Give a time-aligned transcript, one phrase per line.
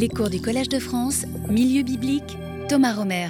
[0.00, 2.38] Les cours du Collège de France, Milieu biblique,
[2.70, 3.26] Thomas Romer.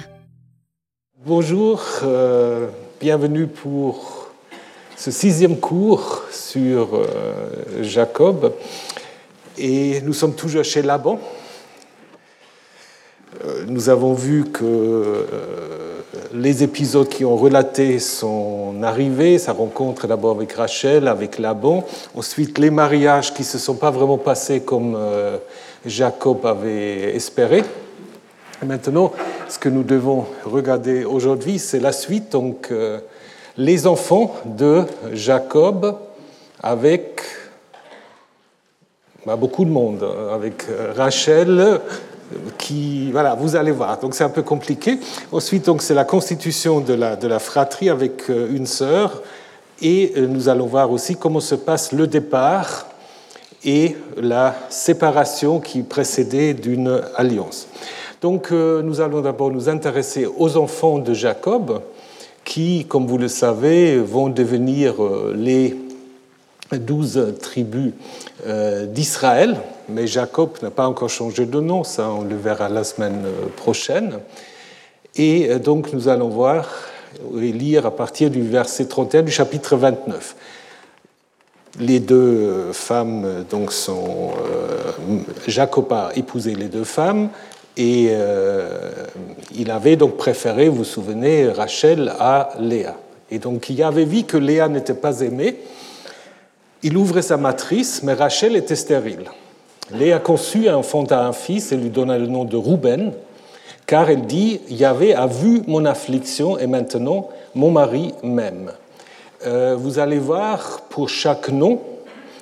[1.25, 4.29] Bonjour, euh, bienvenue pour
[4.95, 7.03] ce sixième cours sur euh,
[7.81, 8.53] Jacob.
[9.57, 11.19] Et nous sommes toujours chez Laban.
[13.43, 15.25] Euh, nous avons vu que
[16.33, 21.85] les épisodes qui ont relaté son arrivée, sa rencontre d'abord avec Rachel, avec Laban,
[22.15, 24.97] ensuite les mariages qui ne se sont pas vraiment passés comme
[25.85, 27.63] Jacob avait espéré.
[28.63, 29.11] maintenant,
[29.49, 32.31] ce que nous devons regarder aujourd'hui, c'est la suite.
[32.31, 32.99] Donc, euh,
[33.57, 35.97] les enfants de Jacob
[36.61, 37.21] avec
[39.25, 41.79] bah, beaucoup de monde, avec euh, Rachel,
[42.59, 43.99] qui, voilà, vous allez voir.
[43.99, 44.99] Donc, c'est un peu compliqué.
[45.31, 49.23] Ensuite, donc, c'est la constitution de la, de la fratrie avec euh, une sœur.
[49.81, 52.85] Et nous allons voir aussi comment se passe le départ
[53.63, 57.67] et la séparation qui précédait d'une alliance.
[58.21, 61.81] Donc euh, nous allons d'abord nous intéresser aux enfants de Jacob,
[62.43, 65.75] qui, comme vous le savez, vont devenir euh, les
[66.71, 67.93] douze tribus
[68.47, 69.57] euh, d'Israël,
[69.89, 73.25] mais Jacob n'a pas encore changé de nom, ça on le verra la semaine
[73.57, 74.19] prochaine.
[75.15, 76.69] Et donc nous allons voir
[77.35, 80.35] et lire à partir du verset 31 du chapitre 29.
[81.79, 84.91] Les deux femmes donc sont euh,
[85.47, 87.29] Jacob a épousé les deux femmes
[87.77, 88.91] et euh,
[89.55, 92.97] il avait donc préféré, vous vous souvenez, Rachel à Léa.
[93.29, 95.59] Et donc il avait vu que Léa n'était pas aimée.
[96.83, 99.31] Il ouvrait sa matrice, mais Rachel était stérile.
[99.93, 103.13] Léa conçut et enfanta un fils et lui donna le nom de Rouben,
[103.87, 108.71] car elle dit Yahvé a vu mon affliction et maintenant mon mari m'aime.
[109.45, 111.79] Euh, vous allez voir pour chaque nom,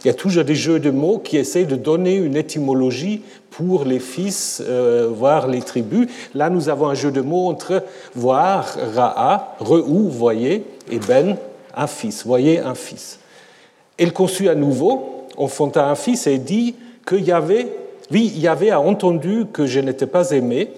[0.04, 3.86] il y a toujours des jeux de mots qui essayent de donner une étymologie pour
[3.86, 6.08] les fils, euh, voire les tribus.
[6.34, 7.84] Là, nous avons un jeu de mots entre
[8.16, 11.38] voir, ra'a, re'ou, voyez, et ben,
[11.76, 13.20] un fils, voyez, un fils.
[13.98, 16.76] Elle conçut à nouveau, enfanta un fils et dit
[17.06, 17.68] que Yahvé,
[18.12, 20.72] oui, Yahvé a entendu que je n'étais pas aimé,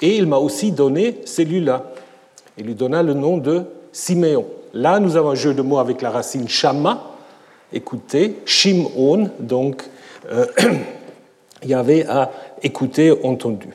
[0.00, 1.92] et il m'a aussi donné celui-là.
[2.58, 3.62] Il lui donna le nom de
[3.92, 4.44] Siméon.
[4.74, 7.00] Là, nous avons un jeu de mots avec la racine shama,
[7.72, 9.84] écouter, shimon, donc
[10.30, 10.46] euh,
[11.62, 13.68] il y avait à écouter, entendu.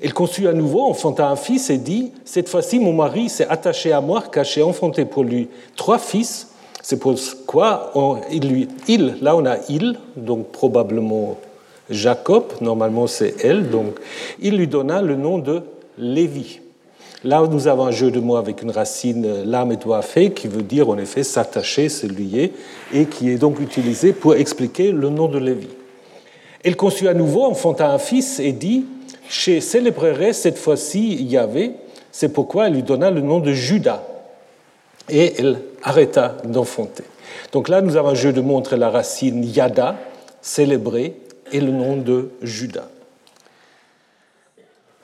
[0.00, 3.92] Elle conçut à nouveau, enfanta un fils et dit Cette fois-ci, mon mari s'est attaché
[3.92, 6.48] à moi car j'ai enfanté pour lui trois fils.
[6.82, 7.92] C'est pourquoi
[8.30, 11.38] il, lui, il, là on a il, donc probablement
[11.90, 14.00] Jacob, normalement c'est elle, donc
[14.40, 15.62] il lui donna le nom de
[15.98, 16.60] Lévi.
[17.24, 19.76] Là, nous avons un jeu de mots avec une racine euh, lame
[20.16, 22.52] et qui veut dire en effet s'attacher, se lier,
[22.92, 25.68] et qui est donc utilisé pour expliquer le nom de Lévi.
[26.64, 28.86] Elle conçut à nouveau, enfanta un fils et dit
[29.28, 31.72] Je célébrerai cette fois-ci Yahvé,
[32.10, 34.02] c'est pourquoi elle lui donna le nom de Judas.
[35.08, 37.04] Et elle arrêta d'enfanter.
[37.52, 39.96] Donc là, nous avons un jeu de mots entre la racine Yada,
[40.40, 41.16] célébrer,
[41.52, 42.88] et le nom de Judas.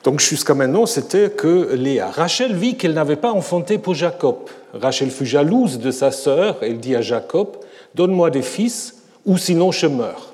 [0.04, 2.10] Donc jusqu'à maintenant, c'était que Léa.
[2.10, 4.36] Rachel vit qu'elle n'avait pas enfanté pour Jacob.
[4.72, 6.58] Rachel fut jalouse de sa sœur.
[6.62, 7.56] Elle dit à Jacob,
[7.94, 10.32] Donne-moi des fils, ou sinon je meurs.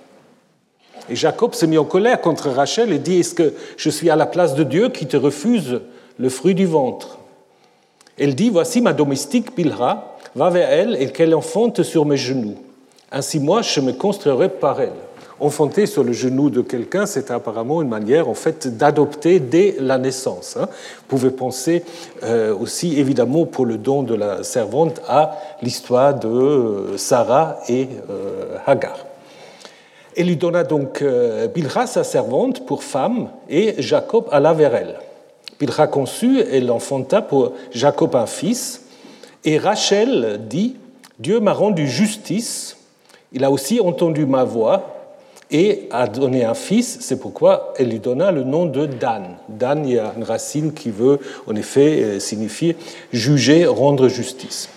[1.08, 4.16] Et Jacob s'est mis en colère contre Rachel et dit, Est-ce que je suis à
[4.16, 5.80] la place de Dieu qui te refuse
[6.18, 7.18] le fruit du ventre?
[8.18, 12.56] Elle dit, Voici ma domestique Bilha, va vers elle et qu'elle enfante sur mes genoux.
[13.10, 14.92] Ainsi moi, je me construirai par elle
[15.40, 19.98] enfanter sur le genou de quelqu'un, c'est apparemment une manière en fait d'adopter dès la
[19.98, 20.56] naissance.
[20.56, 20.66] Hein.
[20.66, 21.84] Vous pouvez penser
[22.22, 27.88] euh, aussi évidemment pour le don de la servante à l'histoire de euh, Sarah et
[28.10, 28.96] euh, Hagar.
[30.16, 31.02] Elle lui donna donc
[31.54, 35.00] Bilha, sa servante, pour femme, et Jacob alla vers elle.
[35.58, 38.82] Bilha conçut, elle enfanta pour Jacob un fils,
[39.44, 40.76] et Rachel dit,
[41.18, 42.76] Dieu m'a rendu justice,
[43.32, 44.93] il a aussi entendu ma voix,
[45.54, 49.36] et a donné un fils, c'est pourquoi elle lui donna le nom de Dan.
[49.48, 52.76] Dan, il y a une racine qui veut en effet euh, signifier
[53.12, 54.68] juger, rendre justice.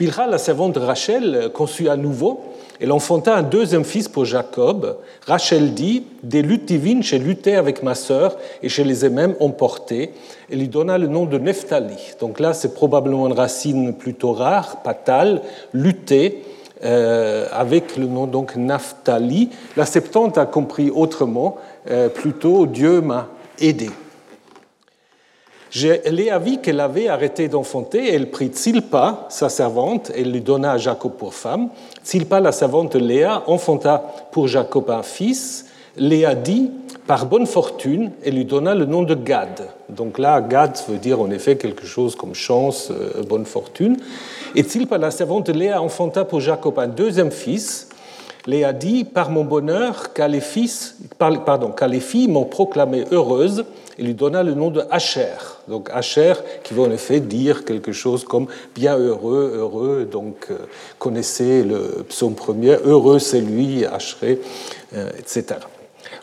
[0.00, 2.40] Bilha, la servante de Rachel, conçut à nouveau.
[2.80, 4.98] Elle enfanta un deuxième fils pour Jacob.
[5.24, 9.36] Rachel dit Des luttes divines, j'ai lutté avec ma sœur et je les ai même
[9.38, 10.10] emportées.
[10.50, 12.16] Elle lui donna le nom de Nephtali.
[12.18, 15.40] Donc là, c'est probablement une racine plutôt rare, patale,
[15.72, 16.42] lutter
[16.84, 19.50] euh, avec le nom donc Naphtali.
[19.76, 21.56] La Septante a compris autrement,
[21.90, 23.28] euh, plutôt Dieu m'a
[23.58, 23.90] aidé.
[25.74, 30.78] Léa vit qu'elle avait arrêté d'enfanter, elle prit Tsilpa, sa servante, et lui donna à
[30.78, 31.68] Jacob pour femme.
[32.04, 35.66] Tsilpa, la servante Léa, enfanta pour Jacob un fils.
[35.96, 36.70] Léa dit,
[37.06, 39.68] par bonne fortune, elle lui donna le nom de Gad.
[39.88, 43.96] Donc là, Gad veut dire en effet quelque chose comme chance, euh, bonne fortune.
[44.54, 47.88] Et Zilpa, la servante de Léa, enfanta pour Jacob un deuxième fils.
[48.46, 53.64] Léa dit, par mon bonheur, car les, fils, pardon, car les filles m'ont proclamé heureuse,
[53.98, 55.34] et lui donna le nom de Asher.
[55.68, 60.08] Donc Asher qui veut en effet dire quelque chose comme bien heureux, heureux.
[60.10, 60.58] Donc euh,
[60.98, 64.40] connaissez le psaume premier, heureux c'est lui, Asheré,
[64.94, 65.60] euh, etc.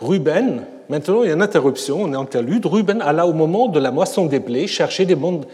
[0.01, 2.67] Ruben, maintenant il y a une interruption, on est interlude.
[2.67, 5.45] Ruben alla au moment de la moisson des blés chercher des mondes.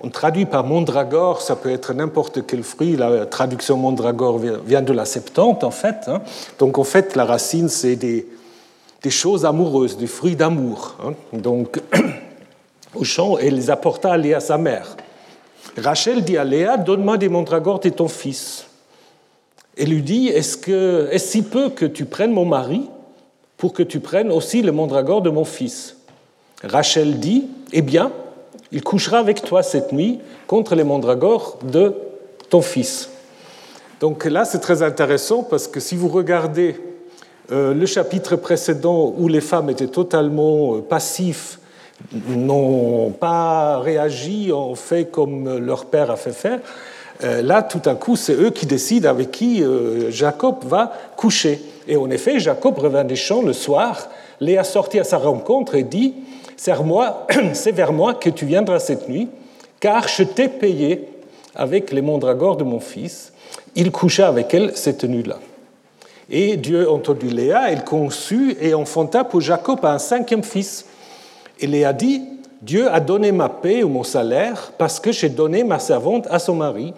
[0.00, 2.96] On traduit par mondragore, ça peut être n'importe quel fruit.
[2.96, 6.06] La traduction mondragore vient de la Septante, en fait.
[6.06, 6.22] Hein.
[6.58, 8.24] Donc, en fait, la racine, c'est des,
[9.10, 10.96] choses amoureuses, des fruits d'amour.
[11.04, 11.14] Hein.
[11.32, 11.80] Donc,
[12.94, 14.96] au champ, elle les apporta à Léa, sa mère.
[15.76, 18.66] Rachel dit à Léa Donne-moi des mondragores et ton fils.
[19.76, 22.88] Elle lui dit Est-ce que est si peu que tu prennes mon mari?
[23.58, 25.98] Pour que tu prennes aussi le mondragore de mon fils
[26.64, 28.10] Rachel dit Eh bien,
[28.72, 31.94] il couchera avec toi cette nuit contre les mondragores de
[32.50, 33.10] ton fils.
[34.00, 36.76] Donc là, c'est très intéressant parce que si vous regardez
[37.50, 41.58] euh, le chapitre précédent où les femmes étaient totalement euh, passifs,
[42.28, 46.60] n'ont pas réagi, ont fait comme leur père a fait faire,
[47.24, 49.64] euh, là, tout à coup, c'est eux qui décident avec qui
[50.10, 51.60] Jacob va coucher.
[51.88, 54.08] Et en effet, Jacob revint des champs le soir,
[54.40, 56.14] Léa sortit à sa rencontre et dit,
[56.56, 59.28] c'est vers moi que tu viendras cette nuit,
[59.80, 61.08] car je t'ai payé
[61.54, 63.32] avec les mondragores de mon fils.
[63.74, 65.38] Il coucha avec elle cette nuit-là.
[66.30, 70.84] Et Dieu entendit Léa, elle conçut et enfanta pour Jacob un cinquième fils.
[71.58, 72.22] Et Léa dit,
[72.60, 76.38] Dieu a donné ma paix ou mon salaire parce que j'ai donné ma servante à
[76.38, 76.92] son mari,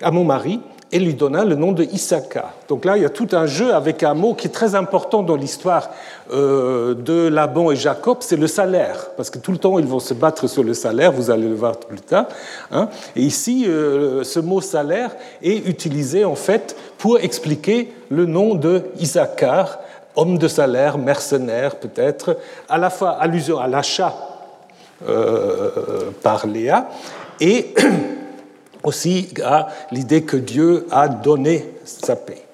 [0.00, 0.60] à mon mari,
[0.92, 2.52] et lui donna le nom de Issaka.
[2.68, 5.22] Donc là, il y a tout un jeu avec un mot qui est très important
[5.22, 5.90] dans l'histoire
[6.32, 9.98] euh, de Laban et Jacob, c'est le salaire, parce que tout le temps ils vont
[9.98, 12.26] se battre sur le salaire, vous allez le voir plus tard.
[12.70, 12.88] Hein.
[13.16, 15.10] Et ici, euh, ce mot salaire
[15.42, 19.80] est utilisé en fait pour expliquer le nom de Issachar,
[20.14, 22.36] homme de salaire, mercenaire peut-être,
[22.68, 24.14] à la fois allusion à l'achat
[25.08, 26.88] euh, par Léa
[27.40, 27.74] et
[28.86, 32.46] aussi à l'idée que Dieu a donné sa paix.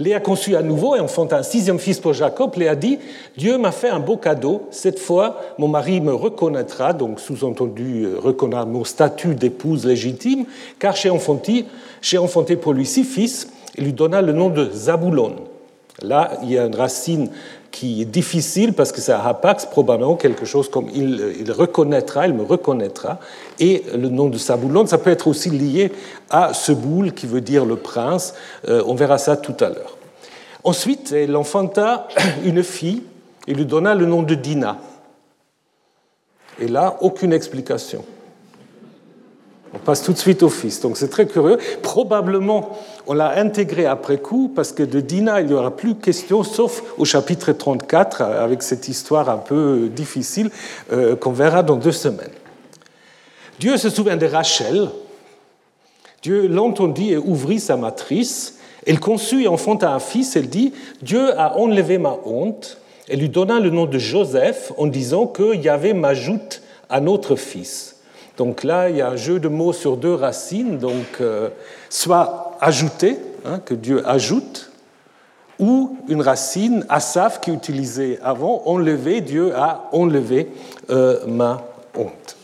[0.00, 2.56] Léa conçut à nouveau et enfanta un sixième fils pour Jacob.
[2.56, 2.98] Léa dit
[3.36, 4.66] Dieu m'a fait un beau cadeau.
[4.70, 10.46] Cette fois, mon mari me reconnaîtra, donc sous-entendu, euh, reconnaîtra mon statut d'épouse légitime,
[10.78, 11.66] car j'ai enfanté,
[12.18, 13.50] enfanté pour lui six fils.
[13.76, 15.36] Il lui donna le nom de Zaboulon.
[16.02, 17.28] Là, il y a une racine
[17.70, 22.34] qui est difficile parce que c'est un hapax, probablement quelque chose comme il, reconnaîtra, il
[22.34, 23.18] me reconnaîtra.
[23.58, 25.92] Et le nom de Saboulon, ça peut être aussi lié
[26.30, 28.34] à Seboul, qui veut dire le prince.
[28.68, 29.96] Euh, on verra ça tout à l'heure.
[30.64, 32.08] Ensuite, elle enfanta
[32.44, 33.02] une fille
[33.46, 34.78] et lui donna le nom de Dina.
[36.58, 38.04] Et là, aucune explication.
[39.72, 40.80] On passe tout de suite au fils.
[40.80, 41.58] Donc c'est très curieux.
[41.82, 42.76] Probablement,
[43.06, 46.82] on l'a intégré après coup parce que de Dina, il n'y aura plus question, sauf
[46.98, 50.50] au chapitre 34, avec cette histoire un peu difficile
[50.92, 52.32] euh, qu'on verra dans deux semaines.
[53.60, 54.88] Dieu se souvient de Rachel.
[56.22, 58.58] Dieu l'entendit et ouvrit sa matrice.
[58.86, 60.34] Elle conçut et enfanta un fils.
[60.34, 62.78] Elle dit Dieu a enlevé ma honte.
[63.08, 67.99] Elle lui donna le nom de Joseph en disant que Yahvé m'ajoute à notre fils.
[68.40, 71.50] Donc là, il y a un jeu de mots sur deux racines, donc euh,
[71.90, 74.70] soit ajouter, hein, que Dieu ajoute,
[75.58, 80.48] ou une racine, asaf, qui est utilisée avant, enlever, Dieu a enlevé
[80.88, 81.62] euh, ma
[81.94, 82.38] honte.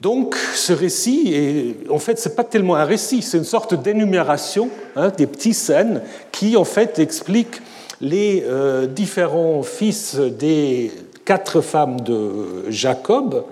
[0.00, 4.70] Donc, ce récit, en fait, ce n'est pas tellement un récit, c'est une sorte d'énumération
[4.94, 7.60] hein, des petites scènes qui, en fait, expliquent
[8.00, 10.92] les euh, différents fils des
[11.24, 13.44] quatre femmes de Jacob,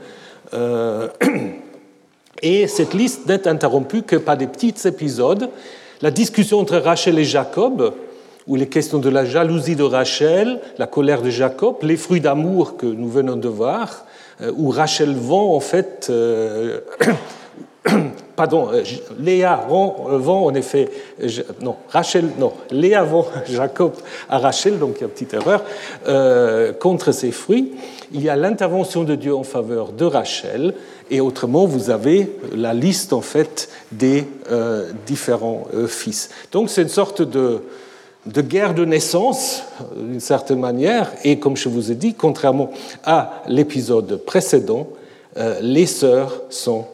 [2.42, 5.50] et cette liste n'est interrompue que par des petits épisodes.
[6.02, 7.94] La discussion entre Rachel et Jacob,
[8.46, 12.76] où les questions de la jalousie de Rachel, la colère de Jacob, les fruits d'amour
[12.76, 14.04] que nous venons de voir,
[14.40, 16.80] euh, où Rachel vend en fait euh,
[18.36, 18.82] pardon, euh,
[19.18, 20.88] Léa vend en effet,
[21.60, 23.92] non, Rachel, non, Léa vend Jacob
[24.28, 25.64] à Rachel, donc il y a une petite erreur,
[26.08, 27.72] euh, contre ses fruits.
[28.12, 30.74] Il y a l'intervention de Dieu en faveur de Rachel,
[31.10, 36.30] et autrement, vous avez la liste en fait des euh, différents fils.
[36.52, 37.60] Donc c'est une sorte de,
[38.26, 39.62] de guerre de naissance,
[39.96, 42.70] d'une certaine manière, et comme je vous ai dit, contrairement
[43.04, 44.88] à l'épisode précédent,
[45.60, 46.86] les sœurs sont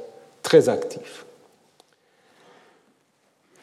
[0.42, 1.25] très actives.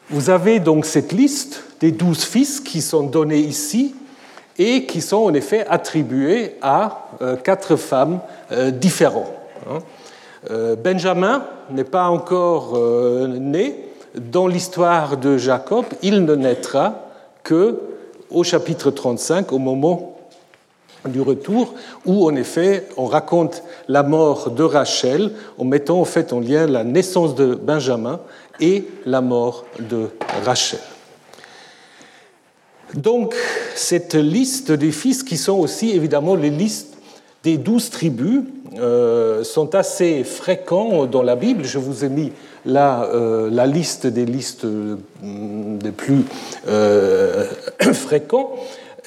[0.09, 3.95] Vous avez donc cette liste des douze fils qui sont donnés ici,
[4.59, 7.07] et qui sont en effet attribués à
[7.43, 8.19] quatre femmes
[8.74, 9.31] différentes.
[9.69, 9.79] Hein.
[10.83, 12.77] Benjamin n'est pas encore
[13.27, 13.86] né.
[14.15, 17.05] Dans l'histoire de Jacob, il ne naîtra
[17.43, 17.79] que
[18.29, 20.09] au chapitre 35, au moment
[21.08, 21.74] du retour,
[22.06, 26.68] où en effet on raconte la mort de Rachel en mettant en fait en lien
[26.68, 28.20] la naissance de Benjamin
[28.60, 30.10] et la mort de
[30.46, 30.79] Rachel.
[32.96, 33.36] Donc
[33.75, 36.98] cette liste des fils qui sont aussi évidemment les listes
[37.44, 38.41] des douze tribus
[38.77, 41.63] euh, sont assez fréquents dans la Bible.
[41.63, 42.32] Je vous ai mis
[42.65, 46.25] là euh, la liste des listes euh, des plus
[47.94, 48.56] fréquents.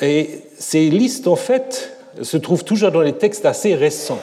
[0.01, 1.93] Et ces listes, en fait,
[2.23, 4.21] se trouvent toujours dans les textes assez récents.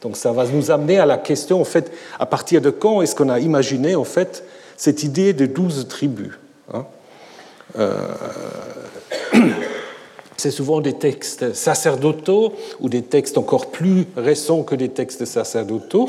[0.00, 3.16] Donc ça va nous amener à la question, en fait, à partir de quand est-ce
[3.16, 4.44] qu'on a imaginé, en fait,
[4.76, 6.34] cette idée de douze tribus
[6.72, 6.86] hein
[7.80, 7.96] euh,
[10.36, 16.08] C'est souvent des textes sacerdotaux ou des textes encore plus récents que des textes sacerdotaux.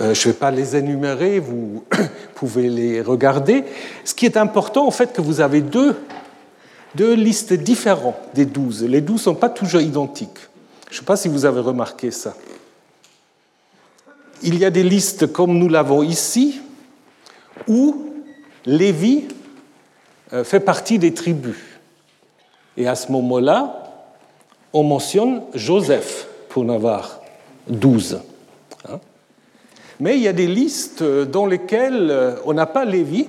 [0.00, 1.82] Euh, je ne vais pas les énumérer, vous
[2.36, 3.64] pouvez les regarder.
[4.04, 5.96] Ce qui est important, en fait, que vous avez deux
[6.94, 8.84] deux listes différentes des douze.
[8.84, 10.38] Les douze ne sont pas toujours identiques.
[10.88, 12.34] Je ne sais pas si vous avez remarqué ça.
[14.42, 16.60] Il y a des listes comme nous l'avons ici,
[17.68, 18.12] où
[18.66, 19.24] Lévi
[20.32, 21.56] euh, fait partie des tribus.
[22.76, 23.82] Et à ce moment-là,
[24.72, 27.20] on mentionne Joseph pour en avoir
[27.68, 28.20] douze.
[28.88, 28.98] Hein.
[30.00, 33.28] Mais il y a des listes dans lesquelles euh, on n'a pas Lévi,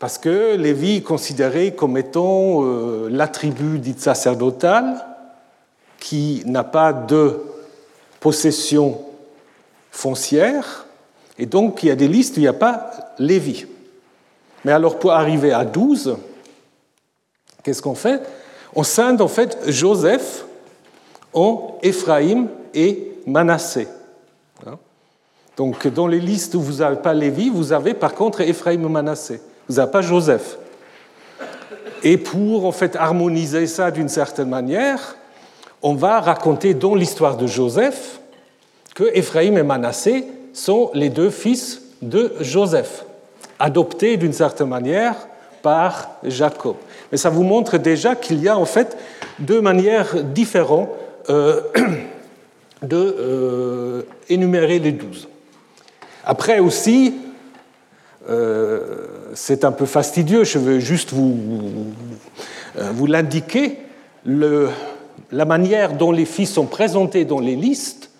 [0.00, 5.06] parce que Lévi est considéré comme étant euh, la tribu dite sacerdotale
[6.00, 7.42] qui n'a pas de
[8.18, 8.98] possession
[9.90, 10.86] foncière,
[11.38, 13.66] et donc il y a des listes où il n'y a pas Lévi.
[14.64, 16.16] Mais alors pour arriver à 12,
[17.62, 18.22] qu'est-ce qu'on fait?
[18.74, 20.46] On scinde en fait Joseph
[21.34, 23.86] en Éphraïm et Manassé.
[24.66, 24.78] Hein?
[25.58, 28.88] Donc dans les listes où vous n'avez pas Lévi, vous avez par contre Éphraïm et
[28.88, 29.42] Manassé
[29.86, 30.58] pas Joseph.
[32.02, 35.16] Et pour en fait harmoniser ça d'une certaine manière,
[35.82, 38.20] on va raconter dans l'histoire de Joseph
[38.94, 43.04] que Éphraïm et Manassé sont les deux fils de Joseph,
[43.58, 45.14] adoptés d'une certaine manière
[45.62, 46.76] par Jacob.
[47.12, 48.96] Mais ça vous montre déjà qu'il y a en fait
[49.38, 50.88] deux manières différentes
[51.28, 51.60] euh,
[52.92, 55.28] euh, les douze.
[56.24, 57.14] Après aussi,
[58.28, 61.36] euh, c'est un peu fastidieux, je veux juste vous,
[62.78, 63.78] euh, vous l'indiquer.
[64.24, 68.10] la manière dont les fils sont présentés dans les listes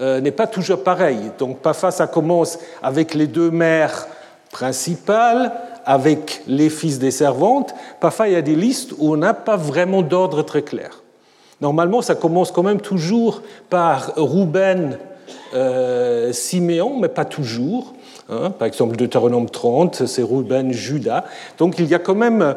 [0.00, 1.30] euh, n'est pas toujours pareille.
[1.38, 4.06] Donc parfois ça commence avec les deux mères
[4.50, 5.52] principales,
[5.84, 7.74] avec les fils des servantes.
[8.00, 11.02] Parfois il y a des listes où on n'a pas vraiment d'ordre très clair.
[11.60, 14.98] Normalement ça commence quand même toujours par Rouben,
[15.54, 17.94] euh, Siméon, mais pas toujours.
[18.30, 21.24] Hein, par exemple, Deutéronome 30, c'est Ruben, Judas.
[21.58, 22.54] Donc il y a quand même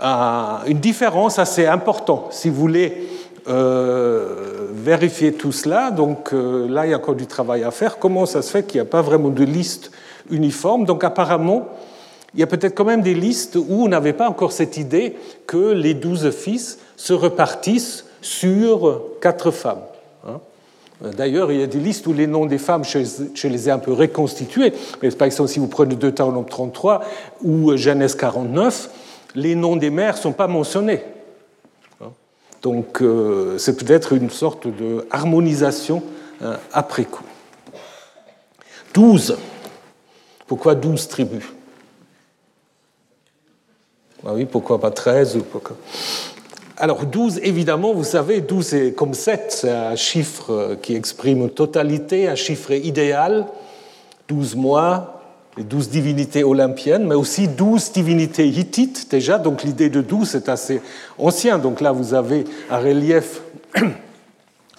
[0.00, 2.32] euh, une différence assez importante.
[2.32, 3.08] Si vous voulez
[3.48, 7.98] euh, vérifier tout cela, donc euh, là il y a encore du travail à faire.
[7.98, 9.90] Comment ça se fait qu'il n'y a pas vraiment de liste
[10.30, 10.84] uniforme?
[10.84, 11.68] Donc apparemment,
[12.34, 15.16] il y a peut-être quand même des listes où on n'avait pas encore cette idée
[15.46, 19.80] que les douze fils se repartissent sur quatre femmes.
[21.00, 23.78] D'ailleurs, il y a des listes où les noms des femmes, je, les ai un
[23.78, 24.72] peu reconstitués.
[25.00, 27.04] Mais par exemple, si vous prenez Deutéronome 33
[27.42, 28.90] ou Genèse 49,
[29.36, 31.02] les noms des mères ne sont pas mentionnés.
[32.62, 36.02] Donc, euh, c'est peut-être une sorte de harmonisation
[36.42, 37.22] hein, après coup.
[38.94, 39.36] 12.
[40.48, 41.44] Pourquoi 12 tribus?
[44.26, 45.76] Ah Oui, pourquoi pas 13 ou pourquoi...
[46.80, 51.50] Alors 12, évidemment, vous savez, 12 c'est comme 7, c'est un chiffre qui exprime une
[51.50, 53.46] totalité, un chiffre idéal.
[54.28, 55.22] 12 mois,
[55.56, 60.48] les 12 divinités olympiennes, mais aussi 12 divinités hittites déjà, donc l'idée de 12 est
[60.48, 60.80] assez
[61.18, 61.58] ancien.
[61.58, 63.40] Donc là, vous avez un relief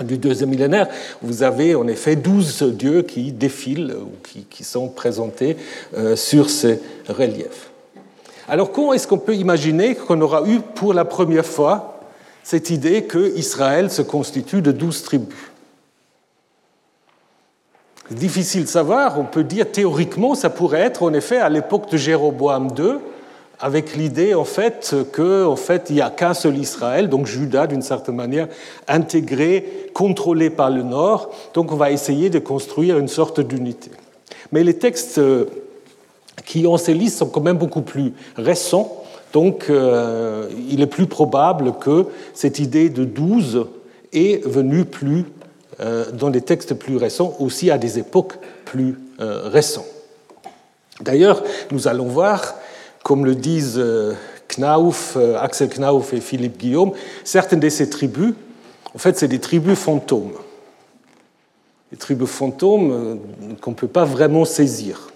[0.03, 0.87] du deuxième millénaire,
[1.21, 5.57] vous avez en effet 12 dieux qui défilent ou qui, qui sont présentés
[5.97, 6.79] euh, sur ces
[7.09, 7.71] reliefs.
[8.49, 11.99] Alors comment est-ce qu'on peut imaginer qu'on aura eu pour la première fois
[12.41, 15.37] cette idée que Israël se constitue de douze tribus?
[18.09, 21.97] Difficile de savoir, on peut dire théoriquement ça pourrait être en effet à l'époque de
[21.97, 22.95] Jéroboam II,
[23.59, 27.67] avec l'idée en fait que en fait il n'y a qu'un seul Israël, donc Juda
[27.67, 28.47] d'une certaine manière
[28.87, 33.91] intégré, contrôlé par le Nord, donc on va essayer de construire une sorte d'unité.
[34.51, 35.21] Mais les textes
[36.49, 39.03] qui ont ces listes sont quand même beaucoup plus récents.
[39.33, 43.67] Donc il est plus probable que cette idée de douze
[44.11, 45.25] est venue plus
[45.79, 48.33] dans des textes plus récents, aussi à des époques
[48.65, 49.85] plus récentes.
[51.01, 52.55] D'ailleurs, nous allons voir,
[53.03, 53.79] comme le disent
[54.47, 58.33] Knauf, Axel Knauf et Philippe Guillaume, certaines de ces tribus,
[58.95, 60.33] en fait, c'est des tribus fantômes.
[61.91, 63.15] Des tribus fantômes euh,
[63.61, 65.11] qu'on ne peut pas vraiment saisir,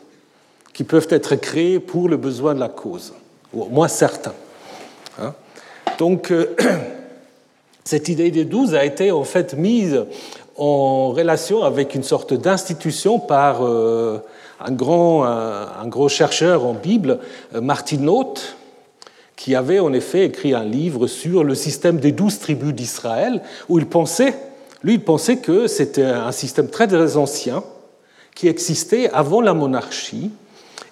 [0.74, 3.14] qui peuvent être créées pour le besoin de la cause,
[3.54, 4.34] ou au moins certains.
[5.22, 5.34] Hein.
[6.00, 6.56] Donc, euh,
[7.84, 10.04] cette idée des douze a été en fait mise
[10.58, 14.20] en relation avec une sorte d'institution par euh,
[14.60, 17.20] un grand, un, gros chercheur en Bible,
[17.54, 18.56] Martin Noth,
[19.36, 23.78] qui avait en effet écrit un livre sur le système des douze tribus d'Israël, où
[23.78, 24.36] il pensait,
[24.84, 27.64] lui, il pensait que c'était un système très ancien
[28.36, 30.32] qui existait avant la monarchie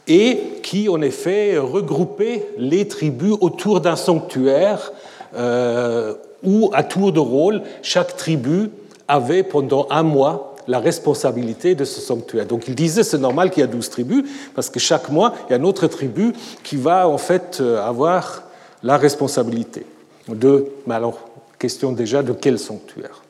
[0.07, 4.91] et qui, en effet, regroupait les tribus autour d'un sanctuaire
[5.35, 8.69] euh, où, à tour de rôle, chaque tribu
[9.07, 12.45] avait pendant un mois la responsabilité de ce sanctuaire.
[12.45, 14.23] Donc il disait c'est normal qu'il y a douze tribus,
[14.55, 17.81] parce que chaque mois, il y a une autre tribu qui va en fait euh,
[17.83, 18.43] avoir
[18.83, 19.85] la responsabilité
[20.27, 21.19] de, mais alors,
[21.59, 23.21] question déjà de quel sanctuaire?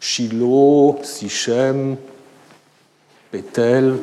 [0.00, 1.96] Shiloh, Sichem,
[3.32, 3.96] Bethel.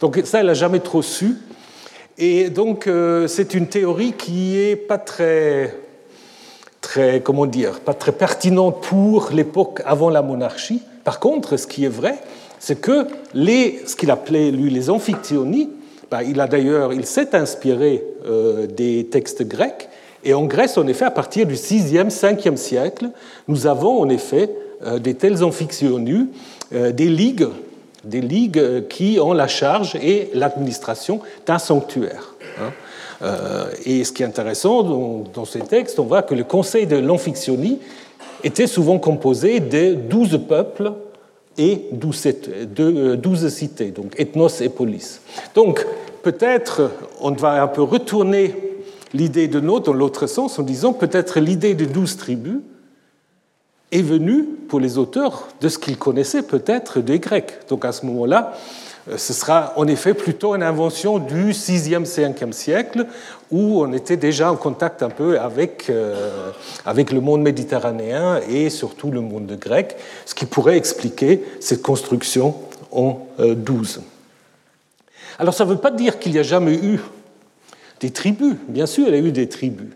[0.00, 1.36] Donc ça, elle n'a jamais trop su.
[2.18, 5.74] Et donc euh, c'est une théorie qui est pas très
[6.82, 10.82] très, comment dire, pas très pertinente pour l'époque avant la monarchie.
[11.04, 12.18] Par contre, ce qui est vrai,
[12.58, 15.70] c'est que les, ce qu'il appelait lui les amphictyonies,
[16.10, 19.88] ben, il a d'ailleurs, il s'est inspiré euh, des textes grecs.
[20.24, 23.08] Et en Grèce, en effet, à partir du 6e, 5e siècle,
[23.48, 24.50] nous avons en effet
[24.84, 26.28] euh, des tels amphictyonies,
[26.74, 27.48] euh, des ligues,
[28.04, 32.34] des ligues qui ont la charge et l'administration d'un sanctuaire.
[32.60, 32.72] Hein.
[33.22, 36.96] Euh, et ce qui est intéressant dans, ces textes, on voit que le conseil de
[36.96, 37.56] l'Amphiction
[38.42, 40.92] était souvent composé de douze peuples
[41.58, 45.20] et douze cités, donc ethnos et polis.
[45.54, 45.86] Donc
[46.22, 48.54] peut-être on va un peu retourner
[49.14, 52.60] l'idée de Note dans l'autre sens en disant peut-être l'idée de douze tribus
[53.92, 57.68] est venue pour les auteurs de ce qu'ils connaissaient peut-être des Grecs.
[57.68, 58.54] Donc à ce moment-là,
[59.08, 63.06] euh, ce sera en effet plutôt une invention du 6e, 5e siècle,
[63.50, 66.50] où on était déjà en contact un peu avec, euh,
[66.86, 72.54] avec le monde méditerranéen et surtout le monde grec, ce qui pourrait expliquer cette construction
[72.92, 73.98] en 12.
[73.98, 74.00] Euh,
[75.38, 77.00] Alors ça ne veut pas dire qu'il n'y a jamais eu
[78.00, 78.54] des tribus.
[78.68, 79.90] Bien sûr, il y a eu des tribus.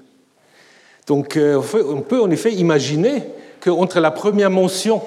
[1.07, 3.23] Donc on peut en effet imaginer
[3.67, 5.03] qu'entre la première mention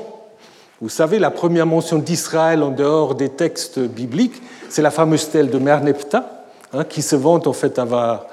[0.81, 5.49] vous savez, la première mention d'Israël en dehors des textes bibliques, c'est la fameuse stèle
[5.49, 8.27] de Merneptah, hein, qui se vante en fait avoir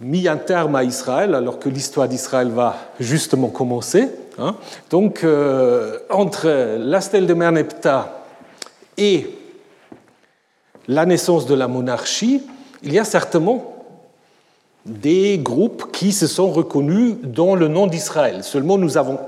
[0.00, 4.08] mis un terme à Israël, alors que l'histoire d'Israël va justement commencer.
[4.40, 4.56] Hein.
[4.90, 8.24] Donc, euh, entre la stèle de Merneptah
[8.96, 9.30] et
[10.88, 12.42] la naissance de la monarchie,
[12.82, 13.77] il y a certainement
[14.88, 18.42] des groupes qui se sont reconnus dans le nom d'Israël.
[18.42, 19.18] Seulement, nous avons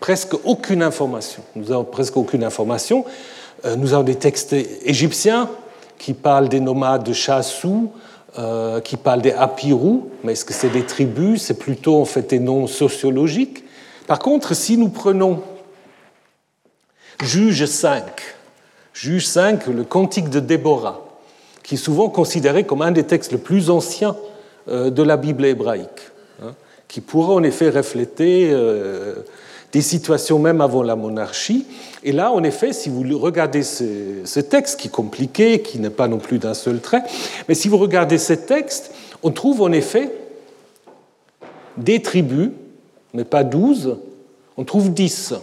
[0.00, 1.42] presque aucune information.
[1.54, 3.04] Nous avons presque aucune information.
[3.64, 5.48] Euh, nous avons des textes égyptiens
[5.98, 7.90] qui parlent des nomades de Chassou,
[8.38, 11.42] euh, qui parlent des Apirou, mais est-ce que c'est des tribus?
[11.42, 13.64] C'est plutôt en fait des noms sociologiques.
[14.06, 15.40] Par contre, si nous prenons
[17.22, 18.04] Juge 5,
[18.92, 21.00] Juge 5, le cantique de Déborah,
[21.62, 24.16] qui est souvent considéré comme un des textes les plus anciens
[24.68, 26.10] de la Bible hébraïque,
[26.42, 26.54] hein,
[26.88, 28.52] qui pourrait en effet refléter
[29.72, 31.66] des situations même avant la monarchie.
[32.02, 36.08] Et là, en effet, si vous regardez ce, texte, qui est compliqué, qui n'est pas
[36.08, 37.02] non plus d'un seul trait,
[37.48, 40.12] mais si vous regardez ce texte, on trouve en effet
[41.76, 42.50] des tribus,
[43.12, 43.96] mais pas douze,
[44.56, 45.34] on trouve dix.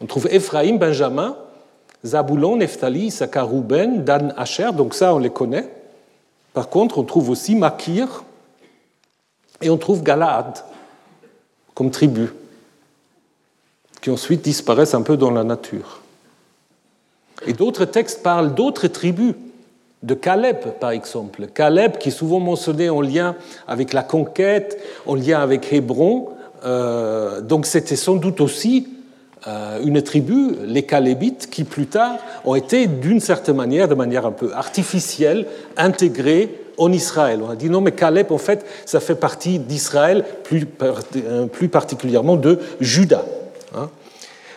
[0.00, 1.36] On trouve Ephraim, Benjamin,
[2.04, 5.68] Zaboulon, Nephtali, Issachar, Dan, Asher, donc ça on les connaît.
[6.52, 8.24] Par contre, on trouve aussi Makir
[9.60, 10.58] et on trouve Galaad
[11.74, 12.32] comme tribu
[14.00, 16.00] qui ensuite disparaissent un peu dans la nature.
[17.46, 19.34] Et d'autres textes parlent d'autres tribus,
[20.02, 21.46] de Caleb par exemple.
[21.46, 23.36] Caleb qui est souvent mentionné en lien
[23.68, 26.30] avec la conquête, en lien avec Hébron.
[26.64, 28.88] Euh, donc c'était sans doute aussi
[29.46, 34.32] une tribu, les Calébites, qui plus tard ont été d'une certaine manière, de manière un
[34.32, 37.40] peu artificielle, intégrés en Israël.
[37.46, 40.66] On a dit non, mais Caleb, en fait, ça fait partie d'Israël, plus,
[41.16, 43.24] euh, plus particulièrement de Juda.
[43.76, 43.90] Hein.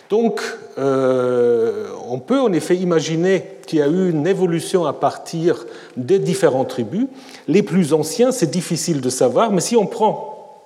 [0.09, 0.41] Donc,
[0.77, 5.65] euh, on peut en effet imaginer qu'il y a eu une évolution à partir
[5.97, 7.07] des différentes tribus.
[7.47, 10.61] Les plus anciens, c'est difficile de savoir, mais si on prend,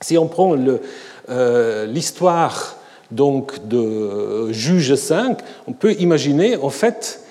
[0.00, 0.56] si on prend
[1.28, 2.76] euh, l'histoire
[3.10, 7.22] donc de Juge 5, on peut imaginer en fait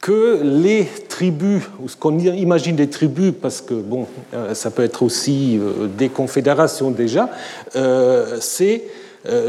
[0.00, 4.84] que les tribus, ou ce qu'on imagine des tribus, parce que bon, euh, ça peut
[4.84, 5.58] être aussi
[5.96, 7.30] des confédérations déjà,
[8.40, 8.84] c'est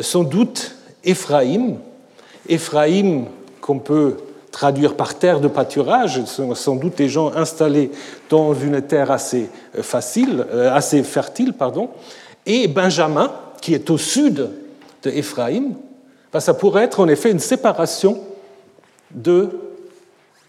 [0.02, 1.78] sans doute Éphraïm.
[2.50, 3.26] Éphraïm,
[3.62, 4.16] qu'on peut
[4.52, 7.92] traduire par terre de pâturage, sont sans doute des gens installés
[8.30, 11.90] dans une terre assez euh, facile, euh, assez fertile, pardon,
[12.46, 14.50] et Benjamin, qui est au sud
[15.04, 15.76] de Éphraïm,
[16.32, 18.20] ben, ça pourrait être en effet une séparation
[19.12, 19.50] de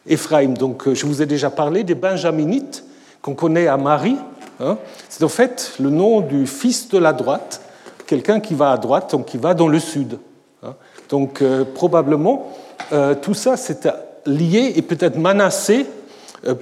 [0.06, 0.56] Éphraïm.
[0.56, 2.84] Donc, euh, je vous ai déjà parlé des Benjaminites
[3.22, 4.16] qu'on connaît à Marie.
[4.60, 4.78] Hein.
[5.08, 7.60] C'est en fait le nom du fils de la droite,
[8.06, 10.18] quelqu'un qui va à droite, donc qui va dans le sud.
[10.62, 10.74] Hein.
[11.08, 12.52] Donc euh, probablement,
[12.92, 13.88] euh, tout ça c'est
[14.26, 15.86] lié et peut-être Manassé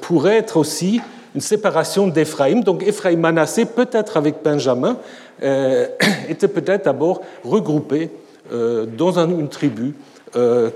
[0.01, 1.01] pourrait être aussi
[1.37, 2.64] une séparation d'Éphraïm.
[2.64, 4.99] Donc Éphraïm Manassé, peut-être avec Benjamin,
[6.29, 8.11] était peut-être d'abord regroupé
[8.51, 9.94] dans une tribu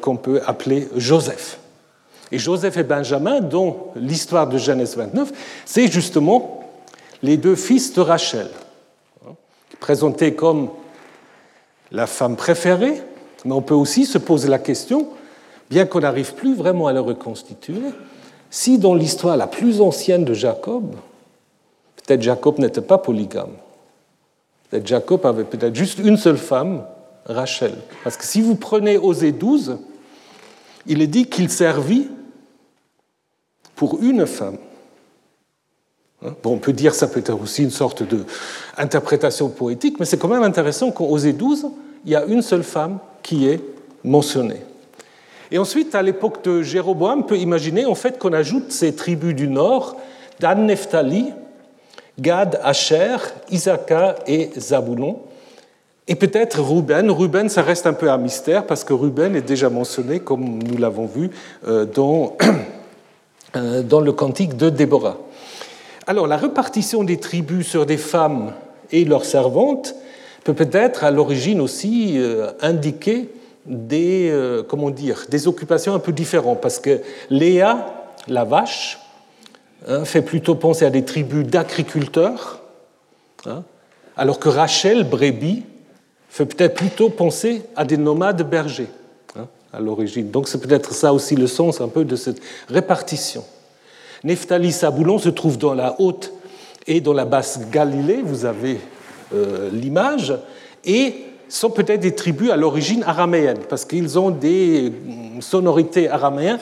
[0.00, 1.58] qu'on peut appeler Joseph.
[2.30, 5.32] Et Joseph et Benjamin, dont l'histoire de Genèse 29,
[5.64, 6.70] c'est justement
[7.22, 8.48] les deux fils de Rachel,
[9.26, 9.32] hein,
[9.80, 10.68] présentés comme
[11.90, 13.02] la femme préférée
[13.44, 15.08] mais on peut aussi se poser la question,
[15.70, 17.80] bien qu'on n'arrive plus vraiment à le reconstituer,
[18.50, 20.96] si dans l'histoire la plus ancienne de Jacob,
[21.96, 23.52] peut-être Jacob n'était pas polygame.
[24.68, 26.84] Peut-être Jacob avait peut-être juste une seule femme,
[27.26, 27.74] Rachel.
[28.02, 29.78] Parce que si vous prenez Osée 12,
[30.86, 32.08] il est dit qu'il servit
[33.76, 34.58] pour une femme.
[36.24, 36.34] Hein?
[36.44, 38.02] On peut dire ça peut être aussi une sorte
[38.76, 41.66] d'interprétation poétique, mais c'est quand même intéressant qu'en Osée 12,
[42.04, 43.60] il y a une seule femme qui est
[44.04, 44.62] mentionné.
[45.52, 49.34] Et ensuite, à l'époque de Jéroboam, on peut imaginer en fait qu'on ajoute ces tribus
[49.34, 49.96] du nord,
[50.38, 51.32] Dan, Nephtali,
[52.18, 53.16] Gad, Asher,
[53.50, 55.20] Isaka et Zaboulon.
[56.06, 57.10] Et peut-être Ruben.
[57.10, 60.76] Ruben, ça reste un peu un mystère parce que Ruben est déjà mentionné, comme nous
[60.76, 61.30] l'avons vu,
[61.66, 62.36] euh, dans,
[63.56, 65.18] euh, dans le cantique de Déborah.
[66.06, 68.52] Alors, la répartition des tribus sur des femmes
[68.90, 69.94] et leurs servantes
[70.44, 73.28] peut peut-être à l'origine aussi euh, indiquer
[73.66, 78.98] des, euh, comment dire, des occupations un peu différentes, parce que Léa, la vache,
[79.86, 82.62] hein, fait plutôt penser à des tribus d'agriculteurs,
[83.46, 83.62] hein,
[84.16, 85.64] alors que Rachel, brebis,
[86.28, 88.88] fait peut-être plutôt penser à des nomades bergers
[89.36, 90.30] hein, à l'origine.
[90.30, 93.44] Donc c'est peut-être ça aussi le sens un peu de cette répartition.
[94.22, 96.32] Nephtali Saboulon se trouve dans la haute
[96.86, 98.20] et dans la basse Galilée.
[98.22, 98.78] Vous avez
[99.34, 100.34] euh, l'image,
[100.84, 104.92] et sont peut-être des tribus à l'origine araméenne, parce qu'ils ont des
[105.40, 106.58] sonorités araméennes.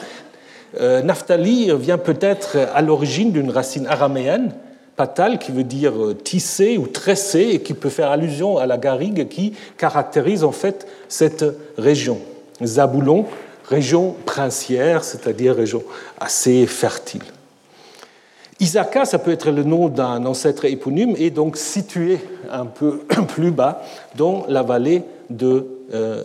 [0.79, 4.53] Euh, Naphtali vient peut-être à l'origine d'une racine araméenne,
[4.95, 8.77] patal, qui veut dire euh, tisser ou tresser, et qui peut faire allusion à la
[8.77, 11.45] garrigue qui caractérise en fait cette
[11.77, 12.19] région.
[12.63, 13.25] Zaboulon,
[13.67, 15.83] région princière, c'est-à-dire région
[16.19, 17.23] assez fertile.
[18.59, 22.19] Isaka, ça peut être le nom d'un ancêtre éponyme, et donc situé
[22.51, 23.81] un peu plus bas
[24.15, 26.23] dans la vallée de euh,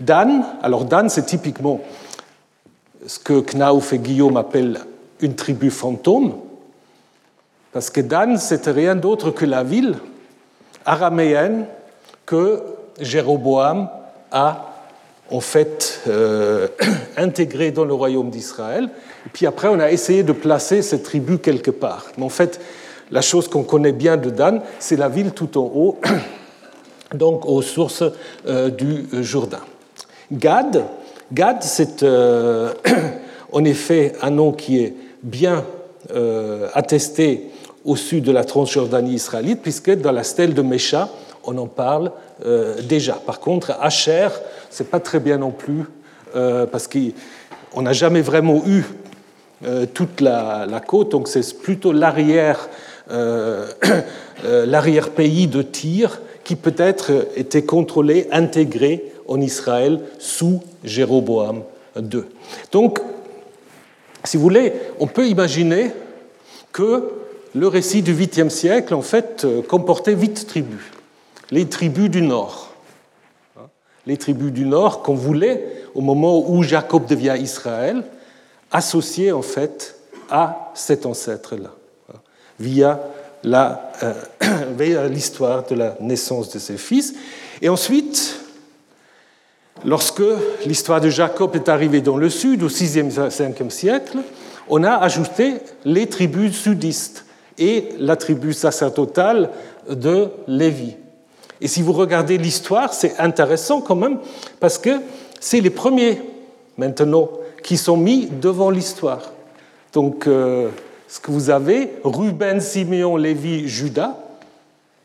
[0.00, 1.80] Dan, alors Dan, c'est typiquement
[3.06, 4.80] ce que Knauf et Guillaume appellent
[5.20, 6.34] une tribu fantôme,
[7.72, 9.96] parce que Dan, c'était rien d'autre que la ville
[10.84, 11.66] araméenne
[12.26, 12.62] que
[13.00, 13.88] Jéroboam
[14.32, 14.71] a
[15.32, 16.68] en fait euh,
[17.16, 18.88] intégrée dans le royaume d'Israël
[19.26, 22.06] et puis après, on a essayé de placer cette tribu quelque part.
[22.18, 22.60] Mais en fait,
[23.10, 26.00] la chose qu'on connaît bien de Dan, c'est la ville tout en haut,
[27.14, 28.04] donc aux sources
[28.46, 29.60] euh, du Jourdain.
[30.32, 30.84] Gad,
[31.32, 32.72] Gad, c'est euh,
[33.52, 35.64] en effet un nom qui est bien
[36.14, 37.50] euh, attesté
[37.84, 41.08] au sud de la Transjordanie israélite, puisque dans la stèle de Mécha,
[41.44, 42.12] on en parle
[42.88, 43.14] déjà.
[43.14, 44.28] Par contre, Asher,
[44.72, 45.84] c'est pas très bien non plus,
[46.32, 48.84] parce qu'on n'a jamais vraiment eu
[49.64, 52.68] euh, toute la, côte, donc c'est plutôt l'arrière
[53.12, 53.68] euh,
[54.44, 61.62] euh, l'arrière-pays de Tyr qui peut-être était contrôlé, intégré en Israël sous Jéroboam
[61.96, 62.24] II.
[62.72, 62.98] Donc,
[64.24, 65.92] si vous voulez, on peut imaginer
[66.72, 67.10] que
[67.54, 70.82] le récit du 8e siècle, en fait, comportait huit tribus.
[71.52, 72.71] Les tribus du Nord.
[74.06, 78.02] Les tribus du Nord qu'on voulait au moment où Jacob devient Israël,
[78.70, 79.96] associé en fait
[80.30, 81.70] à cet ancêtre-là,
[82.12, 82.18] hein,
[82.58, 83.00] via
[83.44, 87.14] euh, l'histoire de la naissance de ses fils.
[87.60, 88.42] Et ensuite,
[89.84, 90.22] Lorsque
[90.64, 94.18] l'histoire de Jacob est arrivée dans le sud, au 6e 5e siècle,
[94.68, 97.24] on a ajouté les tribus sudistes
[97.58, 99.50] et la tribu sacerdotale
[99.90, 100.94] de Lévi.
[101.62, 104.18] Et si vous regardez l'histoire, c'est intéressant quand même,
[104.58, 105.00] parce que
[105.38, 106.20] c'est les premiers
[106.76, 107.30] maintenant
[107.62, 109.30] qui sont mis devant l'histoire.
[109.92, 110.70] Donc, euh,
[111.06, 114.16] ce que vous avez, Ruben, Simeon, Lévi, Judas,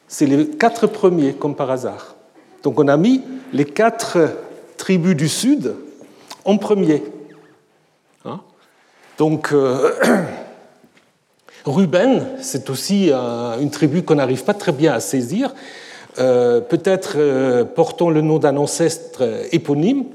[0.07, 2.15] c'est les quatre premiers, comme par hasard.
[2.63, 3.21] Donc, on a mis
[3.53, 4.17] les quatre
[4.77, 5.75] tribus du Sud
[6.43, 7.03] en premier.
[8.25, 8.41] Hein?
[9.19, 9.91] Donc, euh,
[11.67, 15.53] Ruben, c'est aussi une tribu qu'on n'arrive pas très bien à saisir.
[16.19, 20.05] Euh, peut-être euh, portant le nom d'un ancestre éponyme.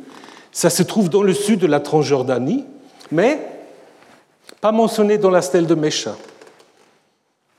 [0.51, 2.65] Ça se trouve dans le sud de la Transjordanie,
[3.13, 3.39] mais
[4.61, 6.17] pas mentionné dans la stèle de Mécha.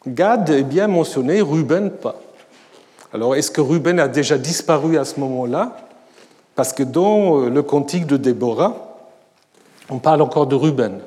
[0.06, 2.19] Gad est bien mentionné, Ruben pas.
[3.13, 5.77] Alors est-ce que Ruben a déjà disparu à ce moment-là?
[6.56, 8.97] Parce que dans euh, le cantique de Déborah,
[9.89, 10.99] on parle encore de Ruben.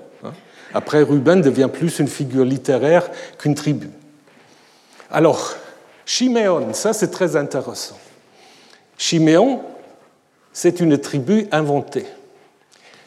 [0.75, 3.89] Après, Ruben devient plus une figure littéraire qu'une tribu.
[5.11, 5.55] Alors,
[6.07, 7.99] Chiméon, ça c'est très intéressant.
[8.97, 9.61] Chiméon,
[10.53, 12.07] c'est une tribu inventée.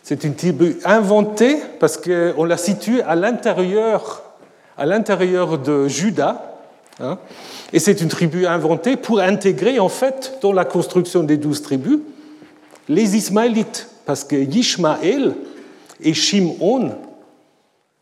[0.03, 4.21] C'est une tribu inventée parce qu'on la situe à l'intérieur,
[4.77, 6.59] à l'intérieur de Juda.
[6.99, 7.17] Hein,
[7.71, 11.99] et c'est une tribu inventée pour intégrer, en fait, dans la construction des douze tribus,
[12.89, 13.87] les Ismaélites.
[14.05, 15.35] Parce que Yishmaël
[16.01, 16.95] et Shimon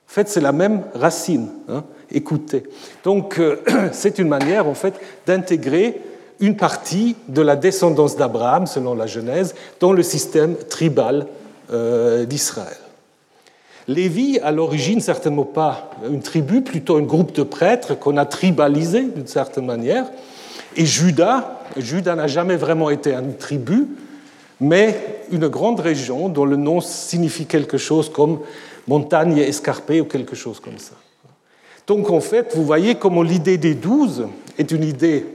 [0.08, 1.50] en fait, c'est la même racine.
[1.68, 2.64] Hein, écoutez.
[3.04, 4.94] Donc, euh, c'est une manière, en fait,
[5.26, 6.02] d'intégrer
[6.40, 11.28] une partie de la descendance d'Abraham, selon la Genèse, dans le système tribal
[11.72, 12.78] euh, d'Israël.
[13.88, 19.04] Lévi, à l'origine, certainement pas une tribu, plutôt un groupe de prêtres qu'on a tribalisé
[19.04, 20.06] d'une certaine manière.
[20.76, 23.88] Et Judas, Judas n'a jamais vraiment été une tribu,
[24.60, 28.40] mais une grande région dont le nom signifie quelque chose comme
[28.88, 30.94] montagne escarpée ou quelque chose comme ça.
[31.88, 35.26] Donc en fait, vous voyez comment l'idée des douze est une idée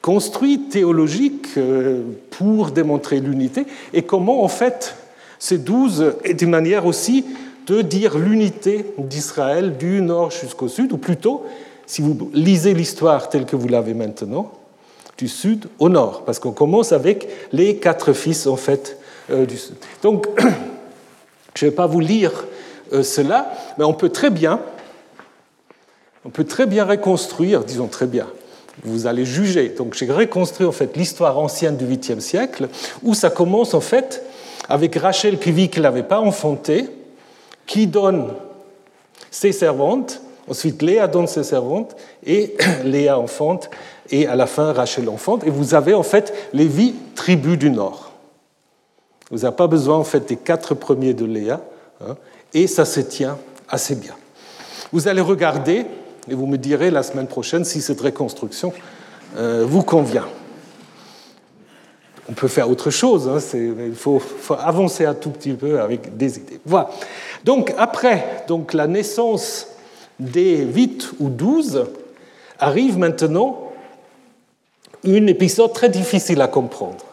[0.00, 4.96] construite, théologique, euh, pour démontrer l'unité, et comment en fait
[5.38, 7.24] ces douze est une manière aussi
[7.66, 11.44] de dire l'unité d'Israël du nord jusqu'au sud, ou plutôt,
[11.86, 14.50] si vous lisez l'histoire telle que vous l'avez maintenant,
[15.18, 18.98] du sud au nord, parce qu'on commence avec les quatre fils en fait
[19.30, 19.76] euh, du sud.
[20.02, 20.26] Donc
[21.54, 22.44] Je ne vais pas vous lire
[22.92, 24.60] euh, cela, mais on peut très bien,
[26.24, 28.26] on peut très bien reconstruire, disons très bien,
[28.84, 29.70] vous allez juger.
[29.70, 32.68] Donc j'ai reconstruit en fait l'histoire ancienne du 8e siècle,
[33.02, 34.22] où ça commence en fait
[34.68, 36.88] avec Rachel qui vit qu'elle n'avait pas enfanté,
[37.66, 38.28] qui donne
[39.30, 43.70] ses servantes, ensuite Léa donne ses servantes, et Léa enfante,
[44.10, 47.70] et à la fin Rachel enfante, et vous avez en fait les vies tribus du
[47.70, 48.12] Nord.
[49.30, 51.60] Vous n'avez pas besoin en fait des quatre premiers de Léa,
[52.06, 52.16] hein,
[52.54, 54.14] et ça se tient assez bien.
[54.92, 55.86] Vous allez regarder
[56.28, 58.72] et vous me direz la semaine prochaine si cette reconstruction
[59.36, 60.26] euh, vous convient.
[62.28, 64.22] On peut faire autre chose, hein, il faut,
[64.58, 66.60] avancer un tout petit peu avec des idées.
[66.64, 66.90] Voilà.
[67.44, 69.66] Donc après donc, la naissance
[70.20, 71.84] des 8 ou 12,
[72.58, 73.72] arrive maintenant
[75.04, 77.04] un épisode très difficile à comprendre.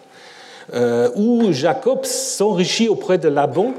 [0.74, 3.74] Euh, où Jacob s'enrichit auprès de Laban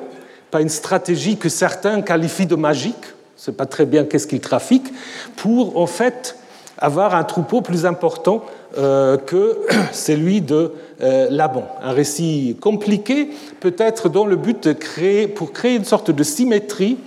[0.50, 3.04] par une stratégie que certains qualifient de magique,
[3.40, 4.92] ne sais pas très bien qu'est-ce qu'il trafique,
[5.37, 6.37] pour en fait
[6.76, 8.44] avoir un troupeau plus important
[8.76, 9.61] euh, que
[9.92, 11.66] celui de euh, Laban.
[11.83, 16.98] Un récit compliqué, peut-être dans le but de créer, pour créer une sorte de symétrie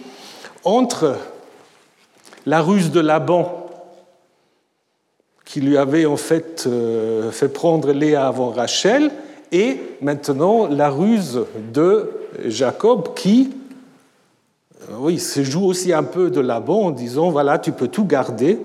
[0.64, 1.18] entre
[2.46, 3.68] la ruse de Laban,
[5.46, 6.68] qui lui avait en fait
[7.32, 9.12] fait prendre Léa avant Rachel,
[9.52, 11.42] et maintenant la ruse
[11.72, 12.10] de
[12.46, 13.63] Jacob qui, euh,
[14.92, 18.60] oui, se joue aussi un peu de Laban en disant, voilà, tu peux tout garder,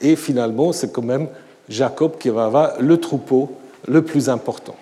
[0.00, 1.28] et finalement c'est quand même
[1.68, 3.50] Jacob qui va avoir le troupeau
[3.86, 4.74] le plus important.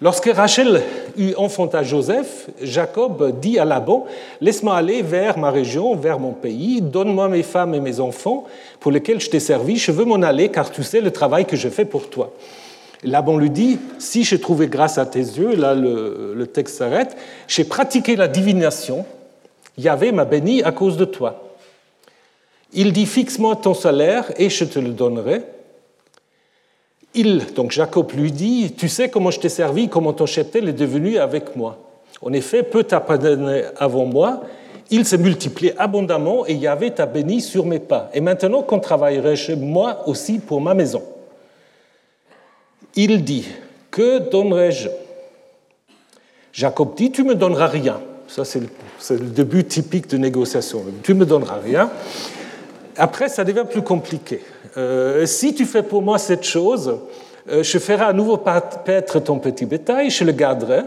[0.00, 0.82] Lorsque Rachel
[1.16, 4.06] eut enfanta Joseph, Jacob dit à Laban
[4.40, 8.44] Laisse-moi aller vers ma région, vers mon pays, donne-moi mes femmes et mes enfants
[8.80, 11.56] pour lesquels je t'ai servi, je veux m'en aller car tu sais le travail que
[11.56, 12.32] je fais pour toi.
[13.04, 17.64] Laban lui dit, si j'ai trouvé grâce à tes yeux, là le, texte s'arrête, j'ai
[17.64, 19.04] pratiqué la divination,
[19.78, 21.42] Yahvé m'a béni à cause de toi.
[22.72, 25.42] Il dit, fixe-moi ton salaire et je te le donnerai.
[27.14, 30.72] Il, donc Jacob lui dit, tu sais comment je t'ai servi, comment ton cheptel est
[30.72, 31.78] devenu avec moi.
[32.20, 34.42] En effet, peu t'a pardonné avant moi,
[34.90, 38.10] il s'est multiplié abondamment et Yahvé t'a béni sur mes pas.
[38.14, 41.02] Et maintenant qu'on travaillerait chez moi aussi pour ma maison
[42.96, 43.46] il dit,
[43.90, 44.88] Que donnerai-je?
[46.52, 48.00] Jacob dit, tu me donneras rien.
[48.34, 50.82] Ça, c'est le, début typique de négociation.
[51.04, 51.88] Tu me donneras rien.
[52.96, 54.40] Après, ça devient plus compliqué.
[54.76, 56.98] Euh, si tu fais pour moi cette chose,
[57.48, 60.80] euh, je ferai à nouveau paître ton petit bétail, je le garderai,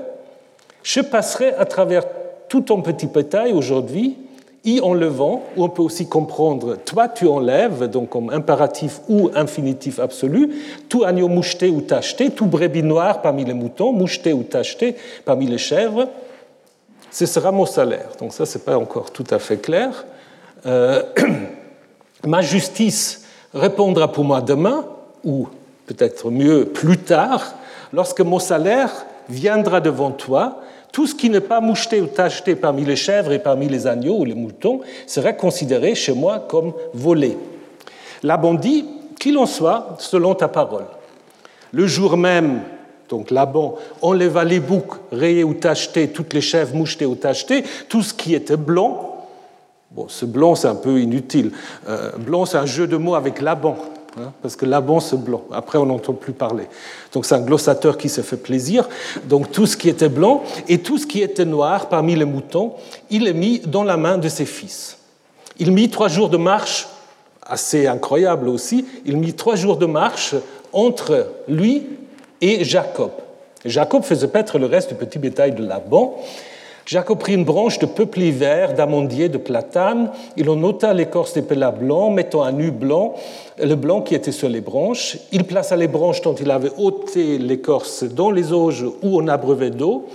[0.83, 2.03] je passerai à travers
[2.49, 4.17] tout ton petit bétail aujourd'hui,
[4.65, 9.99] y enlevant, ou on peut aussi comprendre toi tu enlèves, donc comme impératif ou infinitif
[9.99, 10.51] absolu,
[10.89, 15.47] tout agneau moucheté ou tacheté, tout brebis noir parmi les moutons, moucheté ou tacheté parmi
[15.47, 16.10] les chèvres,
[17.17, 18.10] ce sera mon salaire.
[18.19, 20.06] Donc ça, ce n'est pas encore tout à fait clair.
[20.67, 21.01] Euh,
[22.27, 23.25] ma justice
[23.56, 24.86] répondra pour moi demain,
[25.23, 25.47] ou
[25.88, 27.56] peut-être mieux plus tard,
[27.91, 28.91] lorsque mon salaire
[29.30, 33.39] viendra devant toi, tout ce qui n'est pas moucheté ou tacheté parmi les chèvres et
[33.39, 37.36] parmi les agneaux ou les moutons sera considéré chez moi comme volé.
[38.21, 38.86] Laban dit
[39.19, 40.86] qu'il en soit selon ta parole.
[41.71, 42.62] Le jour même,
[43.10, 48.04] donc Laban enleva les boucs rayés ou tachetés, toutes les chèvres mouchetées ou tachetées, tout
[48.04, 49.26] ce qui était blanc.
[49.91, 51.52] Bon, ce blanc, c'est un peu inutile.
[51.88, 53.78] Euh, blanc, c'est un jeu de mots avec Laban.
[54.20, 55.43] Hein, parce que Laban se blanc.
[55.52, 56.65] Après, on n'entend plus parler.
[57.13, 58.89] Donc c'est un glossateur qui se fait plaisir.
[59.26, 62.74] Donc tout ce qui était blanc et tout ce qui était noir parmi les moutons,
[63.10, 64.98] il est mis dans la main de ses fils.
[65.60, 66.88] Il mit trois jours de marche,
[67.43, 70.36] assez incroyable aussi, il mit trois jours de marche
[70.74, 71.88] entre lui
[72.41, 73.12] et Jacob.
[73.65, 76.17] Jacob faisait paître le reste du petit bétail de Laban,
[76.88, 80.10] Jacob prit une branche de peuplier vert, d'amandier, de platane.
[80.38, 83.13] Il en ôta l'écorce des pélats blancs, mettant à nu blanc
[83.62, 85.17] le blanc qui était sur les branches.
[85.34, 89.69] Il plaça les branches dont il avait ôté l'écorce dans les auges ou en abreuvet
[89.69, 90.06] d'eau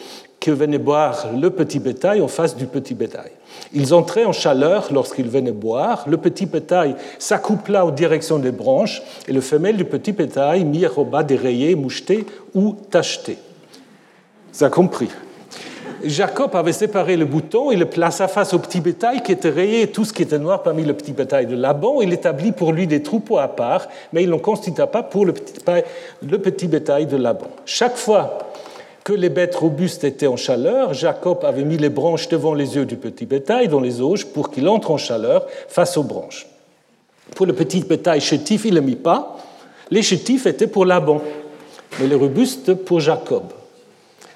[0.40, 3.32] que venait boire le petit bétail en face du petit bétail.
[3.72, 6.04] Ils entraient en chaleur lorsqu'ils venaient boire.
[6.08, 10.86] Le petit bétail s'accoupla en direction des branches et le femelle du petit bétail mit
[10.96, 13.38] au bas des rayés, mouchetés ou tachetés.
[14.52, 15.08] Ça compris.
[16.04, 19.86] Jacob avait séparé le bouton, il le plaça face au petit bétail qui était rayé,
[19.86, 22.00] tout ce qui était noir parmi le petit bétail de Laban.
[22.00, 25.32] Il établit pour lui des troupeaux à part, mais il n'en constitua pas pour le
[25.32, 27.46] petit bétail de Laban.
[27.64, 28.38] Chaque fois
[29.04, 32.86] que les bêtes robustes étaient en chaleur, Jacob avait mis les branches devant les yeux
[32.86, 36.46] du petit bétail dans les auges pour qu'il entre en chaleur face aux branches.
[37.34, 39.38] Pour le petit bétail chétif, il ne mit pas.
[39.90, 41.20] Les chétifs étaient pour Laban,
[41.98, 43.44] mais les robustes pour Jacob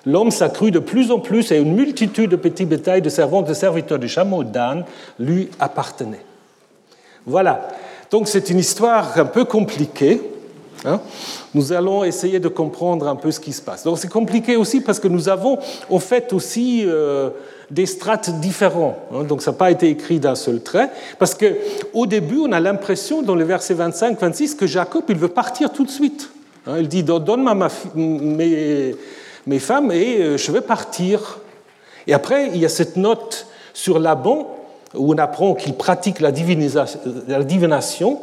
[0.06, 3.54] l'homme s'accrut de plus en plus et une multitude de petits bétails de servantes, de
[3.54, 4.84] serviteurs de chameaux d'âne
[5.18, 6.24] lui appartenaient.
[7.26, 7.68] Voilà.
[8.10, 10.22] Donc c'est une histoire un peu compliquée.
[10.84, 11.00] Hein?
[11.54, 13.84] nous allons essayer de comprendre un peu ce qui se passe.
[13.84, 15.58] Donc c'est compliqué aussi parce que nous avons
[15.90, 17.30] en fait aussi euh,
[17.70, 18.96] des strates différents.
[19.12, 19.24] Hein.
[19.24, 20.90] donc ça n'a pas été écrit d'un seul trait.
[21.18, 25.72] Parce qu'au début, on a l'impression dans les versets 25-26 que Jacob, il veut partir
[25.72, 26.30] tout de suite.
[26.66, 26.76] Hein.
[26.78, 28.94] il dit, donne-moi mes,
[29.46, 31.38] mes femmes et euh, je vais partir.
[32.06, 34.56] Et après, il y a cette note sur Laban
[34.94, 38.20] où on apprend qu'il pratique la divination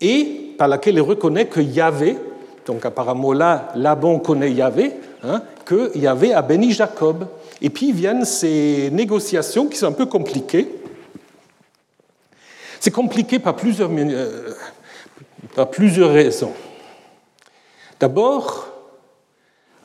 [0.00, 2.18] et par laquelle il reconnaît que Yahvé,
[2.66, 4.92] donc apparemment là, Laban connaît Yahvé,
[5.24, 7.28] hein, que Yahvé a béni Jacob.
[7.62, 10.68] Et puis viennent ces négociations qui sont un peu compliquées.
[12.78, 14.50] C'est compliqué par plusieurs, euh,
[15.56, 16.52] par plusieurs raisons.
[17.98, 18.68] D'abord,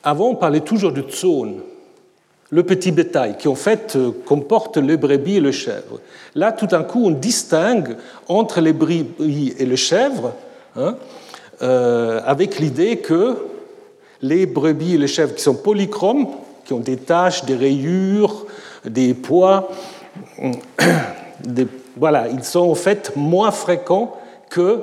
[0.03, 1.61] avant, on parlait toujours de tzone,
[2.49, 6.01] le petit bétail, qui en fait euh, comporte les brebis et le chèvre.
[6.35, 7.95] Là, tout d'un coup, on distingue
[8.27, 10.33] entre les brebis et le chèvre,
[10.75, 10.95] hein,
[11.61, 13.38] euh, avec l'idée que
[14.21, 16.27] les brebis et les chèvres qui sont polychromes,
[16.65, 18.45] qui ont des taches, des rayures,
[18.85, 19.69] des poids,
[21.97, 24.17] voilà, ils sont en fait moins fréquents
[24.49, 24.81] que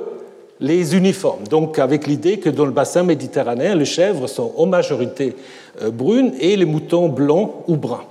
[0.59, 1.47] les uniformes.
[1.47, 5.35] Donc avec l'idée que dans le bassin méditerranéen, les chèvres sont en majorité
[5.81, 8.05] euh, brunes et les moutons blancs ou bruns.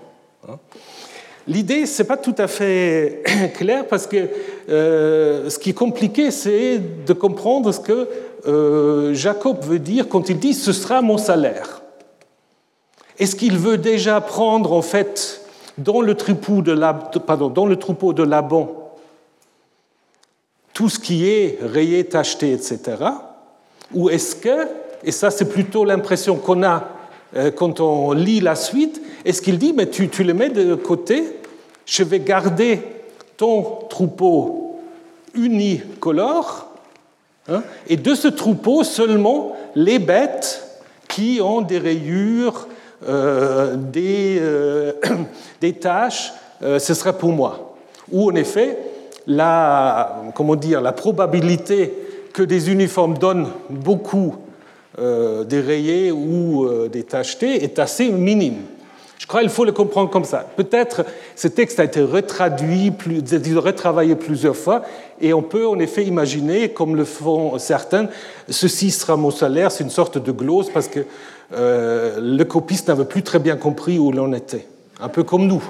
[1.48, 3.22] L'idée, ce n'est pas tout à fait
[3.55, 4.28] clair parce que
[4.68, 8.09] euh, ce qui est compliqué, c'est de comprendre ce que
[8.46, 11.83] euh, Jacob veut dire quand il dit ce sera mon salaire.
[13.18, 15.40] Est-ce qu'il veut déjà prendre en fait
[15.78, 18.78] dans le, troupeau de, dans le troupeau de Laban
[20.72, 22.80] tout ce qui est rayé, tacheté, etc.
[23.93, 24.68] Ou est-ce que,
[25.05, 26.88] et ça c'est plutôt l'impression qu'on a
[27.57, 31.24] quand on lit la suite, est-ce qu'il dit, mais tu, tu le mets de côté,
[31.87, 32.80] je vais garder
[33.37, 34.80] ton troupeau
[35.35, 36.68] unicolore,
[37.49, 40.62] hein, et de ce troupeau seulement les bêtes
[41.09, 42.68] qui ont des rayures,
[43.09, 44.93] euh, des, euh,
[45.61, 47.74] des taches, ce serait pour moi.
[48.12, 48.78] Ou en effet,
[49.26, 51.93] la, comment dire, la probabilité
[52.33, 54.37] que des uniformes donnent beaucoup
[54.99, 58.59] euh, des rayés ou euh, des tachetés est assez minime.
[59.18, 60.45] Je crois qu'il faut le comprendre comme ça.
[60.57, 63.22] Peut-être ce texte a été retraduit, plus,
[63.57, 64.82] retravaillé plusieurs fois,
[65.20, 68.09] et on peut en effet imaginer, comme le font certains,
[68.49, 71.07] ceci sera mon salaire, c'est une sorte de glose parce que
[71.55, 74.66] euh, le copiste n'avait plus très bien compris où l'on était.
[75.01, 75.62] Un peu comme nous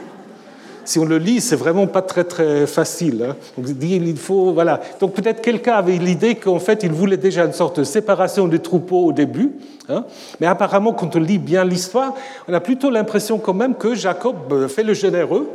[0.85, 3.27] si on le lit, c'est vraiment pas très très facile.
[3.29, 3.37] Hein.
[3.57, 4.81] Donc, il faut, voilà.
[5.01, 8.59] Donc peut-être quelqu'un avait l'idée qu'en fait, il voulait déjà une sorte de séparation des
[8.59, 9.53] troupeaux au début.
[9.89, 10.05] Hein.
[10.41, 12.15] Mais apparemment, quand on lit bien l'histoire,
[12.49, 15.49] on a plutôt l'impression quand même que Jacob euh, fait le généreux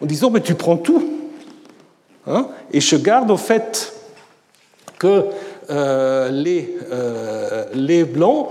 [0.00, 1.02] en disant mais tu prends tout.
[2.26, 2.48] Hein.
[2.72, 3.94] Et je garde au fait
[4.98, 5.24] que
[5.70, 8.48] euh, les, euh, les blancs,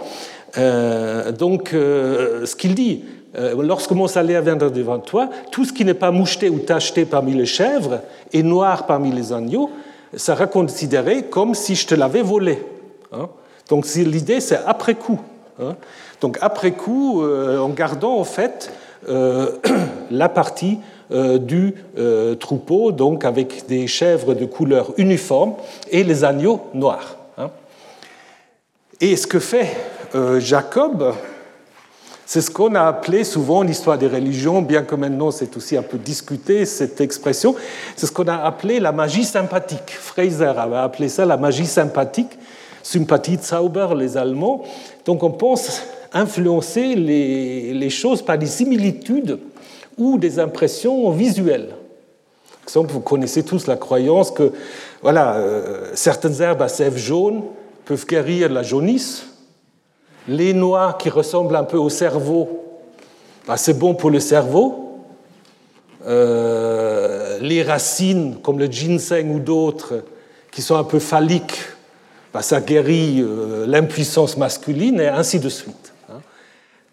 [1.37, 3.03] donc ce qu'il dit,
[3.37, 7.33] lorsque mon salaire viendra devant toi, tout ce qui n'est pas moucheté ou tacheté parmi
[7.33, 9.69] les chèvres et noir parmi les agneaux
[10.15, 12.63] sera considéré comme si je te l'avais volé.
[13.11, 13.27] Hein.
[13.69, 15.19] Donc l'idée, c'est après coup.
[15.61, 15.75] Hein.
[16.21, 18.71] Donc après coup, euh, en gardant en fait
[19.09, 19.51] euh,
[20.11, 20.79] la partie
[21.11, 21.75] du
[22.39, 25.53] troupeau, donc avec des chèvres de couleur uniforme
[25.91, 27.17] et les agneaux noirs.
[27.37, 27.51] Hein.
[28.99, 29.67] Et ce que fait
[30.39, 31.13] Jacob,
[32.25, 35.83] c'est ce qu'on a appelé souvent l'histoire des religions, bien que maintenant c'est aussi un
[35.83, 37.55] peu discuté cette expression,
[37.95, 39.91] c'est ce qu'on a appelé la magie sympathique.
[39.91, 42.37] Fraser avait appelé ça la magie sympathique,
[42.81, 44.63] Sympathie Zauber, les Allemands.
[45.05, 45.81] Donc on pense
[46.13, 49.39] influencer les, choses par des similitudes
[49.97, 51.69] ou des impressions visuelles.
[51.69, 54.51] Par exemple, vous connaissez tous la croyance que
[55.01, 57.43] voilà, euh, certaines herbes à sève jaune
[57.85, 59.25] peuvent guérir la jaunisse
[60.27, 62.63] les noix qui ressemblent un peu au cerveau,
[63.47, 64.85] bah, c'est bon pour le cerveau.
[66.07, 70.03] Euh, les racines, comme le ginseng ou d'autres,
[70.51, 71.59] qui sont un peu phalliques,
[72.33, 75.93] bah, ça guérit euh, l'impuissance masculine, et ainsi de suite.
[76.09, 76.21] Hein.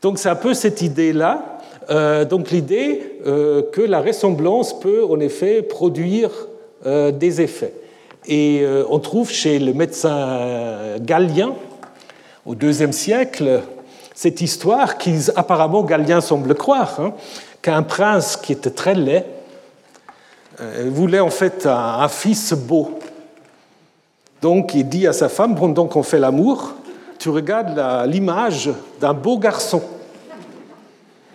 [0.00, 1.58] Donc c'est un peu cette idée-là.
[1.90, 6.30] Euh, donc l'idée que la ressemblance peut en effet produire
[6.84, 7.72] des effets.
[8.26, 11.54] Et on trouve chez le médecin galien,
[12.44, 13.62] au IIe siècle
[14.14, 17.12] cette histoire qu'apparemment Galien semble croire, hein,
[17.60, 19.24] qu'un prince qui était très laid
[20.60, 22.98] euh, voulait en fait un, fils beau.
[24.42, 26.74] Donc il dit à sa femme, pendant qu'on fait l'amour,
[27.18, 28.70] tu regardes l'image
[29.00, 29.82] d'un beau garçon.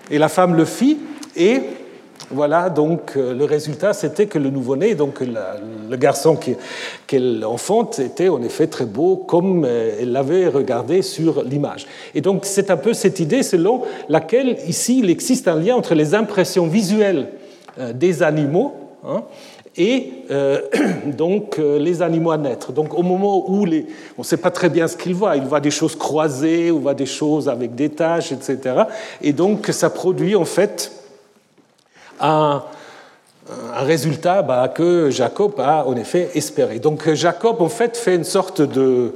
[0.09, 0.99] Et la femme le fit,
[1.35, 1.61] et
[2.29, 6.37] voilà, donc euh, le résultat, c'était que le nouveau-né, donc le garçon
[7.07, 11.87] qu'elle enfante, était en effet très beau, comme euh, elle l'avait regardé sur l'image.
[12.15, 15.95] Et donc c'est un peu cette idée selon laquelle ici il existe un lien entre
[15.95, 17.29] les impressions visuelles
[17.79, 18.73] euh, des animaux
[19.07, 19.23] hein,
[19.77, 20.11] et
[21.05, 22.73] donc les animaux à naître.
[22.73, 23.85] Donc au moment où les,
[24.17, 26.79] on ne sait pas très bien ce qu'il voit, il voit des choses croisées, ou
[26.79, 28.57] voit des choses avec des taches, etc.
[29.21, 30.91] Et donc ça produit en fait
[32.19, 32.63] un,
[33.75, 36.79] résultat bah, que Jacob a en effet espéré.
[36.79, 39.13] Donc Jacob en fait fait une sorte de,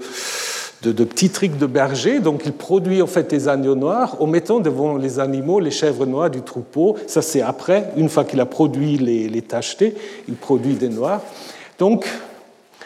[0.83, 2.19] de, petit trick de berger.
[2.19, 6.05] Donc il produit en fait des agneaux noirs en mettant devant les animaux les chèvres
[6.05, 6.95] noires du troupeau.
[7.07, 9.95] Ça c'est après, une fois qu'il a produit les, les tachetés,
[10.29, 11.21] il produit des noirs.
[11.77, 12.07] Donc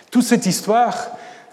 [0.09, 0.95] toute cette histoire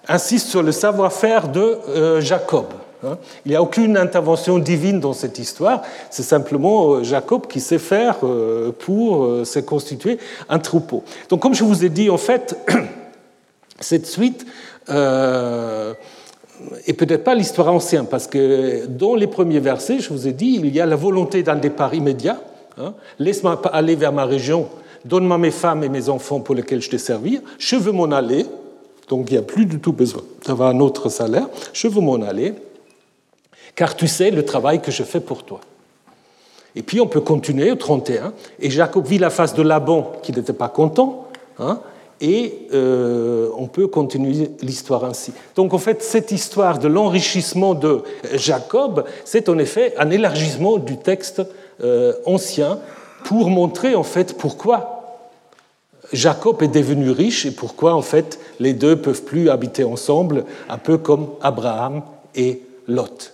[0.09, 2.67] insiste sur le savoir-faire de euh, Jacob.
[3.05, 3.19] Hein.
[3.45, 7.79] Il n'y a aucune intervention divine dans cette histoire, c'est simplement euh, Jacob qui sait
[7.79, 11.03] faire euh, pour euh, se constituer un troupeau.
[11.29, 12.57] Donc comme je vous ai dit, en fait,
[13.81, 14.47] cette suite
[14.89, 15.95] euh,
[16.97, 20.75] peut-être pas l'histoire ancienne, parce que dans les premiers versets, je vous ai dit, il
[20.75, 22.41] y a la volonté d'un départ immédiat.
[22.79, 22.95] Hein.
[23.19, 24.69] Laisse-moi aller vers ma région,
[25.05, 28.47] donne-moi mes femmes et mes enfants pour lesquels je te servir, je veux m'en aller.
[29.09, 32.23] Donc il n'y a plus du tout besoin d'avoir un autre salaire, je veux m'en
[32.23, 32.55] aller
[33.75, 35.61] car tu sais le travail que je fais pour toi.
[36.75, 40.33] Et puis on peut continuer au 31, et Jacob vit la face de Laban qui
[40.33, 41.81] n'était pas content, hein,
[42.20, 45.33] et euh, on peut continuer l'histoire ainsi.
[45.57, 48.03] Donc en fait, cette histoire de l'enrichissement de
[48.35, 51.43] Jacob, c'est en effet un élargissement du texte
[51.83, 52.79] euh, ancien
[53.25, 55.03] pour montrer en fait pourquoi
[56.12, 60.79] Jacob est devenu riche et pourquoi en fait les deux peuvent plus habiter ensemble, un
[60.79, 62.03] peu comme Abraham
[62.35, 63.33] et Lot.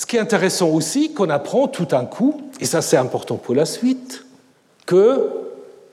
[0.00, 3.54] Ce qui est intéressant aussi, qu'on apprend tout un coup, et ça c'est important pour
[3.54, 4.24] la suite,
[4.86, 5.28] que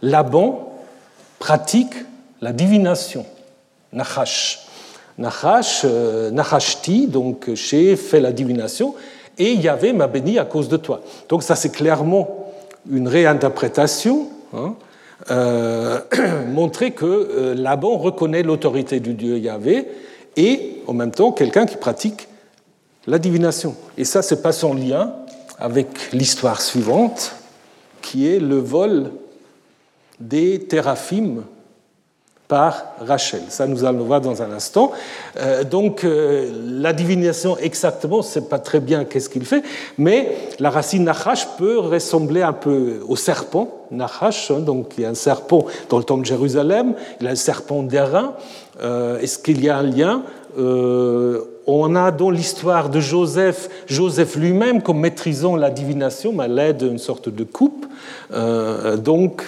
[0.01, 0.71] Laban
[1.39, 1.93] pratique
[2.39, 3.25] la divination,
[3.91, 4.65] Nachash.
[5.17, 8.95] Nachash, euh, Nachashti, donc chez fait la divination,
[9.37, 11.01] et Yahvé m'a béni à cause de toi.
[11.27, 12.53] Donc ça c'est clairement
[12.89, 14.75] une réinterprétation, hein,
[15.31, 15.99] euh,
[16.47, 19.85] montrer que euh, Laban reconnaît l'autorité du Dieu Yahvé,
[20.37, 22.29] et en même temps quelqu'un qui pratique
[23.07, 23.75] la divination.
[23.97, 25.13] Et ça, c'est pas son lien
[25.57, 27.33] avec l'histoire suivante,
[28.01, 29.11] qui est le vol
[30.19, 31.43] des téraphimes
[32.47, 33.41] par Rachel.
[33.49, 34.91] Ça, nous allons le voir dans un instant.
[35.37, 36.49] Euh, donc, euh,
[36.79, 39.63] la divination exactement, c'est pas très bien qu'est-ce qu'il fait,
[39.97, 43.85] mais la racine Nachash peut ressembler un peu au serpent.
[43.91, 47.27] Nachash, hein, donc il y a un serpent dans le temple de Jérusalem, il y
[47.27, 48.35] a le serpent d'airain.
[48.81, 50.23] Euh, est-ce qu'il y a un lien
[50.57, 56.97] on a dans l'histoire de Joseph, Joseph lui-même comme maîtrisant la divination à l'aide d'une
[56.97, 57.85] sorte de coupe.
[58.97, 59.43] donc,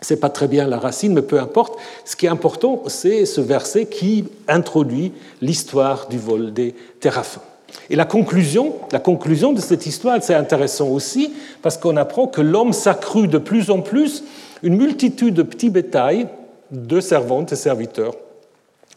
[0.00, 1.78] c'est pas très bien la racine, mais peu importe.
[2.04, 5.12] Ce qui est important, c'est ce verset qui introduit
[5.42, 7.42] l'histoire du vol des téraphins.
[7.88, 12.40] Et la conclusion, la conclusion de cette histoire, c'est intéressant aussi, parce qu'on apprend que
[12.40, 14.24] l'homme s'accrut de plus en plus
[14.62, 16.26] une multitude de petits bétails,
[16.70, 18.14] de servantes et serviteurs,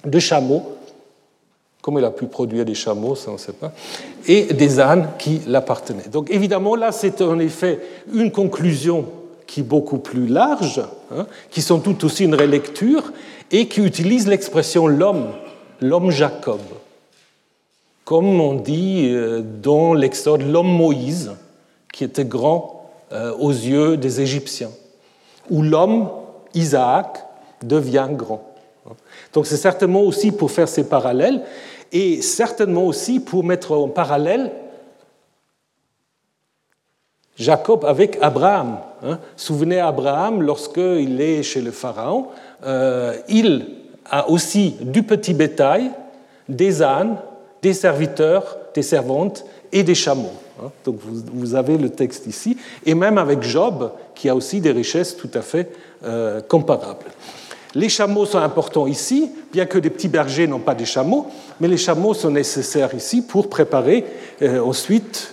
[0.06, 0.64] de chameaux,
[1.84, 3.74] comme il a pu produire des chameaux, ça on ne sait pas,
[4.26, 6.08] et des ânes qui l'appartenaient.
[6.10, 7.78] Donc évidemment, là, c'est en effet
[8.14, 9.06] une conclusion
[9.46, 10.82] qui est beaucoup plus large,
[11.12, 13.12] hein, qui sont tout aussi une relecture,
[13.52, 15.34] et qui utilise l'expression l'homme,
[15.82, 16.62] l'homme Jacob.
[18.06, 21.34] Comme on dit euh, dans l'Exode, l'homme Moïse,
[21.92, 24.72] qui était grand euh, aux yeux des Égyptiens,
[25.50, 26.10] ou l'homme
[26.54, 27.26] Isaac
[27.62, 28.54] devient grand.
[29.34, 31.42] Donc c'est certainement aussi pour faire ces parallèles,
[31.94, 34.52] et certainement aussi pour mettre en parallèle
[37.38, 38.80] Jacob avec Abraham.
[39.04, 39.20] Hein.
[39.36, 42.28] Souvenez Abraham, lorsqu'il est chez le Pharaon,
[42.66, 43.66] euh, il
[44.10, 45.92] a aussi du petit bétail,
[46.50, 47.18] des ânes,
[47.62, 50.34] des serviteurs, des servantes et des chameaux.
[50.62, 50.70] Hein.
[50.86, 55.18] Donc vous, avez le texte ici, et même avec Job, qui a aussi des richesses
[55.18, 55.72] tout à fait
[56.04, 57.06] euh, comparables.
[57.76, 61.28] Les chameaux sont importants ici, bien que les petits bergers n'ont pas des chameaux,
[61.60, 64.06] mais les chameaux sont nécessaires ici pour préparer
[64.42, 65.32] euh, ensuite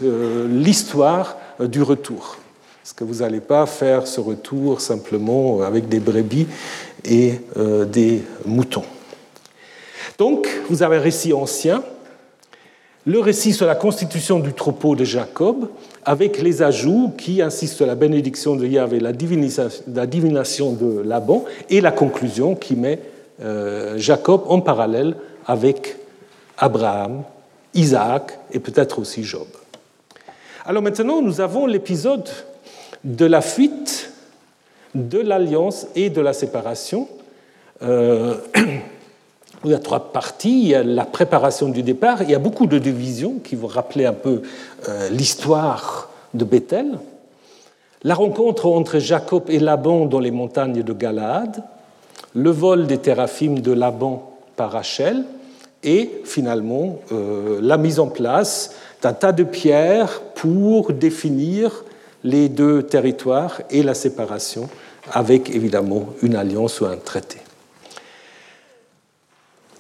[0.49, 2.39] l'histoire euh, du retour.
[2.83, 6.47] Parce que vous n'allez pas faire ce retour simplement avec des brebis
[7.05, 8.85] et euh, des moutons.
[10.19, 11.83] Donc, vous avez un récit ancien,
[13.07, 15.69] le récit sur la constitution du troupeau de Jacob,
[16.05, 21.81] avec les ajouts qui insistent sur la bénédiction de Yahvé, la divination de Laban, et
[21.81, 22.99] la conclusion qui met
[23.43, 25.97] euh, Jacob en parallèle avec
[26.59, 27.23] Abraham,
[27.75, 29.47] Isaac et peut-être aussi Job.
[30.67, 32.29] Alors maintenant, nous avons l'épisode
[33.03, 34.13] de la fuite,
[34.95, 37.09] de l'alliance et de la séparation.
[37.83, 38.35] Euh,
[39.65, 40.63] il y a trois parties.
[40.63, 42.23] Il y a la préparation du départ.
[42.23, 44.43] Il y a beaucoup de divisions qui vont rappeler un peu
[44.89, 46.99] euh, l'histoire de Bethel.
[48.03, 51.63] La rencontre entre Jacob et Laban dans les montagnes de Galaad.
[52.35, 55.25] Le vol des téraphimes de Laban par Rachel.
[55.83, 61.85] Et finalement, euh, la mise en place d'un tas de pierres pour définir
[62.23, 64.69] les deux territoires et la séparation,
[65.13, 67.40] avec évidemment une alliance ou un traité.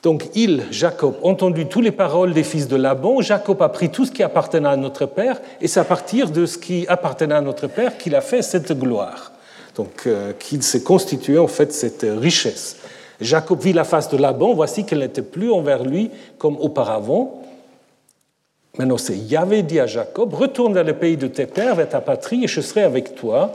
[0.03, 4.07] Donc il, Jacob, entendu toutes les paroles des fils de Laban, Jacob a pris tout
[4.07, 7.41] ce qui appartenait à notre Père, et c'est à partir de ce qui appartenait à
[7.43, 9.33] notre Père qu'il a fait cette gloire.
[9.77, 12.77] Donc euh, qu'il s'est constitué en fait cette richesse.
[13.21, 17.41] Jacob vit la face de Laban, voici qu'elle n'était plus envers lui comme auparavant,
[18.79, 22.01] Maintenant, c'est Yahvé dit à Jacob Retourne vers le pays de tes pères, vers ta
[22.01, 23.53] patrie, et je serai avec toi.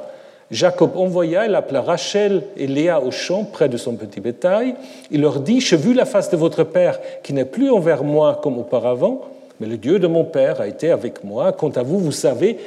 [0.52, 4.76] Jacob envoya, il appela Rachel et Léa au champ près de son petit bétail.
[5.10, 8.40] Il leur dit J'ai vu la face de votre père qui n'est plus envers moi
[8.44, 9.22] comme auparavant,
[9.60, 11.52] mais le Dieu de mon père a été avec moi.
[11.52, 12.58] Quant à vous, vous savez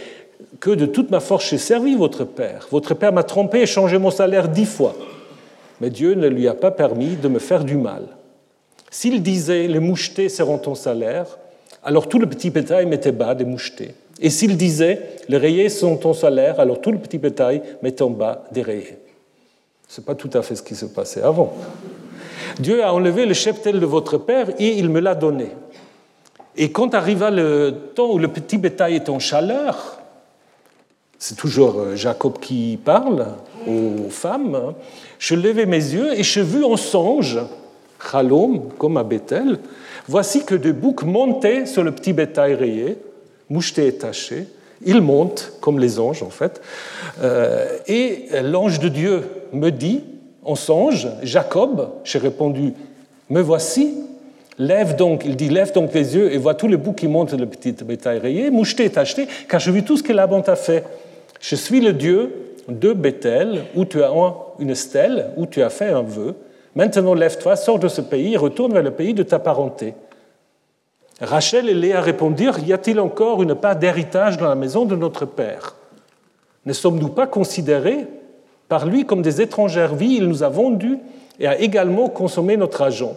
[0.58, 2.66] que de toute ma force j'ai servi votre père.
[2.70, 4.94] Votre père m'a trompé et changé mon salaire dix fois.
[5.80, 8.02] Mais Dieu ne lui a pas permis de me faire du mal.
[8.90, 11.38] S'il disait Les mouchetés seront ton salaire,
[11.84, 13.94] alors tout le petit bétail mettait bas des mouchetés.
[14.20, 18.10] Et s'il disait, les rayés sont ton salaire, alors tout le petit bétail mettait en
[18.10, 18.98] bas des rayés.
[19.86, 21.54] Ce n'est pas tout à fait ce qui se passait avant.
[22.58, 25.48] Dieu a enlevé le cheptel de votre père et il me l'a donné.
[26.56, 30.00] Et quand arriva le temps où le petit bétail est en chaleur,
[31.18, 33.26] c'est toujours euh, Jacob qui parle
[33.66, 34.74] aux femmes, hein,
[35.18, 37.38] je levai mes yeux et je vis en songe,
[38.00, 39.58] Chalom, comme à Bethel,
[40.08, 42.96] Voici que des boucs montaient sur le petit bétail rayé,
[43.50, 44.46] moucheté et taché.
[44.84, 46.60] Ils montent, comme les anges en fait.
[47.22, 50.02] Euh, et l'ange de Dieu me dit,
[50.44, 52.74] en songe, Jacob, j'ai répondu,
[53.28, 53.94] me voici,
[54.58, 57.34] lève donc, il dit, lève donc les yeux et vois tous les boucs qui montent
[57.34, 60.56] le petit bétail rayé, moucheté et taché, car je vis tout ce que Laban t'a
[60.56, 60.84] fait.
[61.40, 62.32] Je suis le Dieu
[62.68, 64.12] de Bethel, où tu as
[64.58, 66.34] une stèle, où tu as fait un vœu.
[66.74, 69.94] Maintenant, lève-toi, sors de ce pays et retourne vers le pays de ta parenté.
[71.20, 75.24] Rachel et Léa répondirent Y a-t-il encore une part d'héritage dans la maison de notre
[75.24, 75.74] père?
[76.64, 78.06] Ne sommes-nous pas considérés
[78.68, 80.16] par lui comme des étrangères vies?
[80.16, 80.98] Il nous a vendus
[81.40, 83.16] et a également consommé notre argent.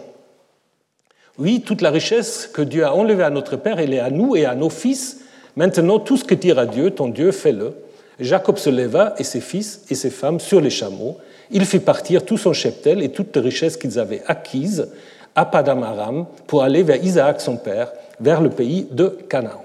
[1.38, 4.36] Oui, toute la richesse que Dieu a enlevée à notre père, elle est à nous
[4.36, 5.20] et à nos fils.
[5.56, 7.74] Maintenant, tout ce que dira Dieu, ton Dieu, fais-le.
[8.20, 11.16] Jacob se leva et ses fils et ses femmes sur les chameaux.
[11.50, 14.88] Il fit partir tout son cheptel et toutes les richesses qu'ils avaient acquises
[15.34, 19.64] à Padamaram pour aller vers Isaac son père, vers le pays de Canaan.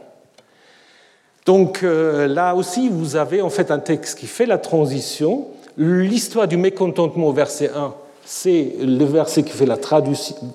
[1.45, 5.47] Donc euh, là aussi, vous avez en fait un texte qui fait la transition.
[5.77, 7.93] L'histoire du mécontentement au verset 1,
[8.25, 9.77] c'est le verset qui fait la,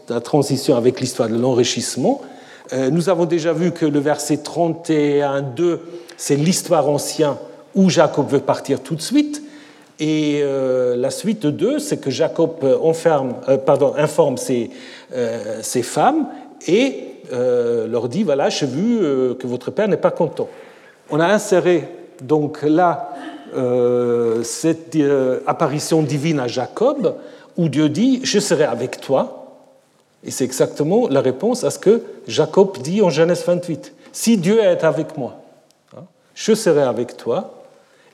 [0.09, 2.21] la transition avec l'histoire de l'enrichissement.
[2.73, 5.79] Euh, nous avons déjà vu que le verset 31-2,
[6.17, 7.37] c'est l'histoire ancienne
[7.75, 9.42] où Jacob veut partir tout de suite.
[10.03, 13.35] Et euh, la suite de 2, c'est que Jacob enferme,
[13.65, 14.71] pardon, informe ses,
[15.83, 16.27] femmes
[16.67, 18.99] et leur dit, voilà, j'ai vu
[19.37, 20.49] que votre père n'est pas content
[21.13, 21.89] on a inséré
[22.23, 23.11] donc là
[23.55, 27.17] euh, cette euh, apparition divine à Jacob,
[27.57, 29.39] où Dieu dit Je serai avec toi.
[30.25, 33.93] Et c'est exactement la réponse à ce que Jacob dit en Genèse 28.
[34.13, 35.37] Si Dieu est avec moi,
[35.97, 37.63] hein, je serai avec toi.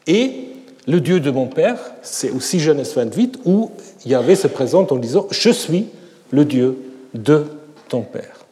[0.06, 0.48] Et
[0.88, 3.70] le Dieu de mon Père, c'est aussi Genèse 28, où
[4.06, 5.86] Yahvé se présente en disant Je suis
[6.30, 6.78] le Dieu
[7.12, 7.44] de
[7.88, 8.46] ton Père.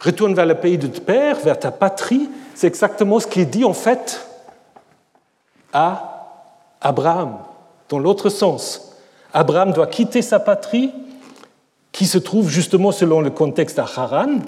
[0.00, 3.46] Retourne vers le pays de ton Père, vers ta patrie, c'est exactement ce qui est
[3.46, 4.24] dit en fait
[5.72, 6.44] à
[6.80, 7.38] Abraham,
[7.88, 8.92] dans l'autre sens.
[9.34, 10.92] Abraham doit quitter sa patrie,
[11.90, 14.38] qui se trouve justement selon le contexte à Haran,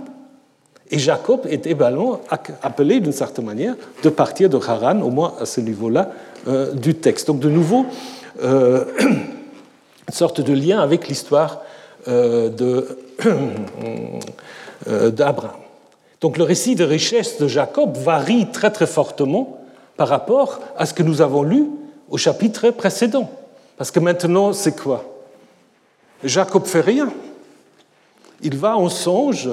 [0.91, 2.21] et Jacob est également
[2.63, 6.11] appelé d'une certaine manière de partir de Haran, au moins à ce niveau-là
[6.47, 7.27] euh, du texte.
[7.27, 7.87] Donc de nouveau,
[8.43, 11.63] euh, une sorte de lien avec l'histoire
[12.09, 12.51] euh,
[14.87, 15.57] d'Abraham.
[16.21, 19.61] Donc le récit de richesse de Jacob varie très très fortement
[19.97, 21.67] par rapport à ce que nous avons lu
[22.09, 23.31] au chapitre précédent.
[23.77, 25.05] Parce que maintenant, c'est quoi?
[26.25, 27.13] Jacob fait rien.
[28.43, 29.51] Il va en songe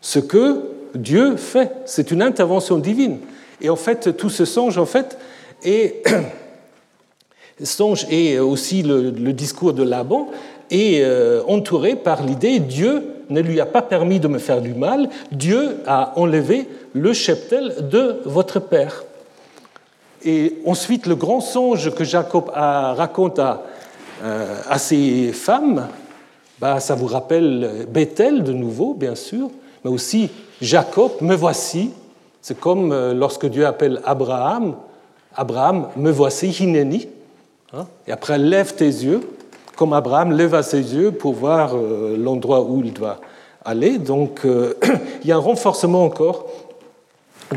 [0.00, 0.62] ce que
[0.94, 1.72] Dieu fait.
[1.86, 3.18] C'est une intervention divine.
[3.60, 5.18] Et en fait, tout ce songe, en fait,
[5.64, 6.04] est
[7.62, 10.28] songe et aussi le, discours de Laban
[10.70, 14.74] est euh, entouré par l'idée Dieu ne lui a pas permis de me faire du
[14.74, 19.04] mal, Dieu a enlevé le cheptel de votre père.
[20.24, 23.62] Et ensuite, le grand songe que Jacob raconte à,
[24.22, 25.88] euh, à ses femmes,
[26.60, 29.50] bah, ça vous rappelle Bethel de nouveau, bien sûr,
[29.84, 30.30] mais aussi
[30.60, 31.90] Jacob, me voici.
[32.48, 34.76] C'est comme euh, lorsque Dieu appelle Abraham,
[35.36, 37.06] Abraham, me voici, Hineni.
[37.74, 39.20] Hein, et après, lève tes yeux
[39.76, 43.20] comme Abraham leva ses yeux pour voir euh, l'endroit où il doit
[43.66, 43.98] aller.
[43.98, 44.72] Donc euh,
[45.22, 46.46] il y a un renforcement encore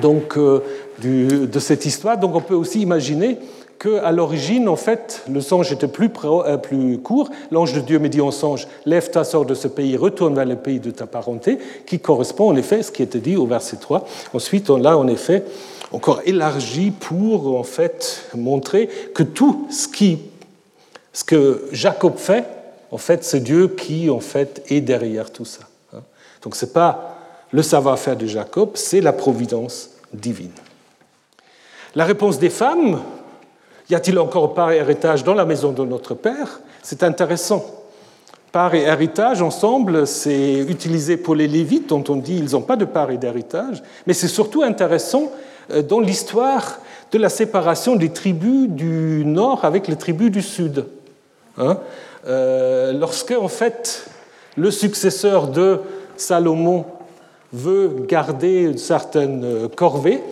[0.02, 2.18] donc, de cette histoire.
[2.18, 3.38] Donc on peut aussi imaginer
[3.82, 7.30] qu'à l'origine, en fait, le songe était plus, plus court.
[7.50, 10.56] L'ange de Dieu me dit en songe, lève-toi, sors de ce pays, retourne vers le
[10.56, 11.58] pays de ta parenté,
[11.88, 14.06] qui correspond en effet à ce qui était dit au verset 3.
[14.34, 15.44] Ensuite, on l'a en effet
[15.92, 20.20] encore élargi pour en fait montrer que tout ce qui
[21.14, 22.46] ce que Jacob fait,
[22.90, 25.64] en fait, c'est Dieu qui en fait est derrière tout ça.
[25.94, 26.04] Hein.
[26.42, 27.18] Donc ce n'est pas
[27.52, 30.54] le savoir-faire de Jacob, c'est la providence divine.
[31.96, 33.02] La réponse des femmes,
[33.92, 36.62] y a-t-il encore part et héritage dans la maison de notre Père?
[36.82, 37.66] C'est intéressant.
[38.54, 42.78] Part et héritage ensemble, c'est utilisé pour les Lévites, dont on dit ils n'ont pas
[42.78, 45.32] de part et d'héritage, mais c'est surtout intéressant
[45.72, 46.80] euh, dans l'histoire
[47.12, 50.86] de la séparation des tribus du nord avec les tribus du sud.
[51.58, 51.78] Hein,
[52.28, 54.06] euh, lorsque, en fait,
[54.56, 55.80] le successeur de
[56.16, 56.86] Salomon
[57.52, 60.24] veut garder une certaine corvée,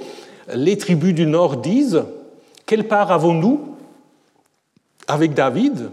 [0.53, 2.03] les tribus du Nord disent
[2.69, 3.61] Quelle part avons-nous
[5.07, 5.89] avec David?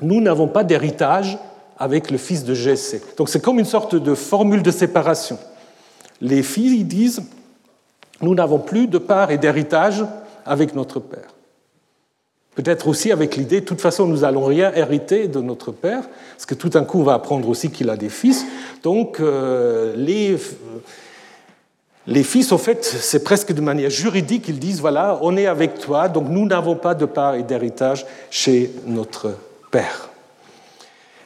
[0.00, 1.36] Nous n'avons pas d'héritage
[1.76, 3.02] avec le fils de Jessé.
[3.18, 5.38] Donc c'est comme une sorte de formule de séparation.
[6.22, 7.24] Les filles disent
[8.22, 10.02] Nous n'avons plus de part et d'héritage
[10.46, 11.34] avec notre père.
[12.54, 16.46] Peut-être aussi avec l'idée, de toute façon, nous n'allons rien hériter de notre Père, parce
[16.46, 18.46] que tout d'un coup, on va apprendre aussi qu'il a des fils.
[18.82, 20.38] Donc, euh, les,
[22.06, 25.78] les fils, en fait, c'est presque de manière juridique, ils disent, voilà, on est avec
[25.78, 29.34] toi, donc nous n'avons pas de part et d'héritage chez notre
[29.70, 30.10] Père.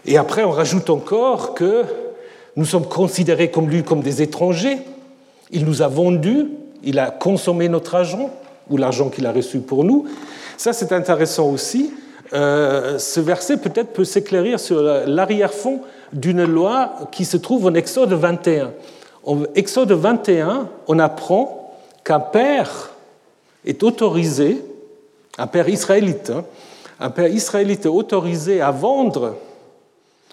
[0.07, 1.83] Et après, on rajoute encore que
[2.57, 4.79] nous sommes considérés comme lui comme des étrangers.
[5.51, 6.47] Il nous a vendus,
[6.83, 8.31] il a consommé notre argent,
[8.71, 10.07] ou l'argent qu'il a reçu pour nous.
[10.57, 11.93] Ça, c'est intéressant aussi.
[12.33, 15.81] Euh, ce verset peut-être peut, s'éclairir sur l'arrière-fond
[16.13, 18.73] d'une loi qui se trouve en Exode 21.
[19.29, 22.93] En Exode 21, on apprend qu'un père
[23.67, 24.65] est autorisé,
[25.37, 26.47] un père israélite, hein,
[26.99, 29.37] un père israélite est autorisé à vendre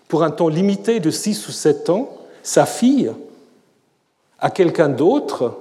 [0.08, 2.10] pour un temps limité de 6 ou 7 ans
[2.42, 3.12] sa fille
[4.40, 5.58] à quelqu'un d'autre,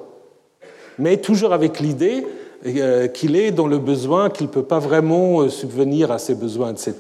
[1.01, 2.24] mais toujours avec l'idée
[2.66, 6.37] euh, qu'il est dans le besoin, qu'il ne peut pas vraiment euh, subvenir à ses
[6.37, 6.95] besoins, etc.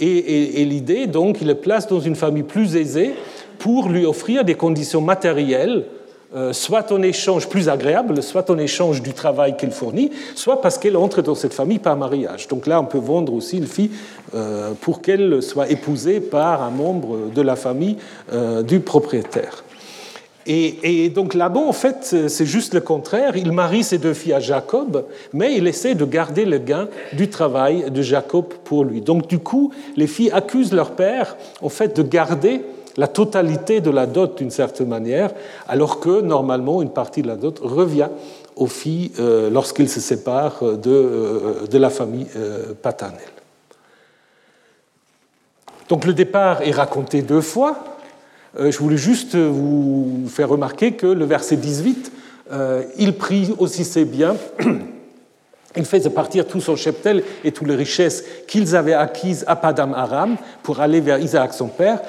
[0.00, 3.14] Et, l'idée, donc, il le place dans une famille plus aisée
[3.62, 5.84] pour lui offrir des conditions matérielles,
[6.34, 10.78] euh, soit en échange plus agréable, soit en échange du travail qu'elle fournit, soit parce
[10.78, 12.48] qu'elle entre dans cette famille par mariage.
[12.48, 13.92] Donc là, on peut vendre aussi une fille
[14.80, 17.98] pour qu'elle soit épousée par un membre de la famille
[18.66, 19.62] du propriétaire.
[20.46, 23.36] Et, donc Laban, en fait, c'est juste le contraire.
[23.36, 27.28] Il marie ses deux filles à Jacob, mais il essaie de garder le gain du
[27.28, 29.00] travail de Jacob pour lui.
[29.00, 32.62] Donc du coup, les filles accusent leur père, en fait, de garder
[32.96, 35.30] la totalité de la dot d'une certaine manière,
[35.68, 38.08] alors que normalement, une partie de la dot revient
[38.56, 43.20] aux filles euh, lorsqu'ils se séparent de, euh, de la famille euh, paternelle.
[45.88, 47.84] Donc le départ est raconté deux fois.
[48.58, 52.12] Je voulais juste vous faire remarquer que le verset 18,
[52.52, 54.36] euh, il prit aussi ses biens,
[55.76, 59.94] il faisait partir tout son cheptel et toutes les richesses qu'ils avaient acquises à Padam
[59.94, 62.00] Aram pour aller vers Isaac son père.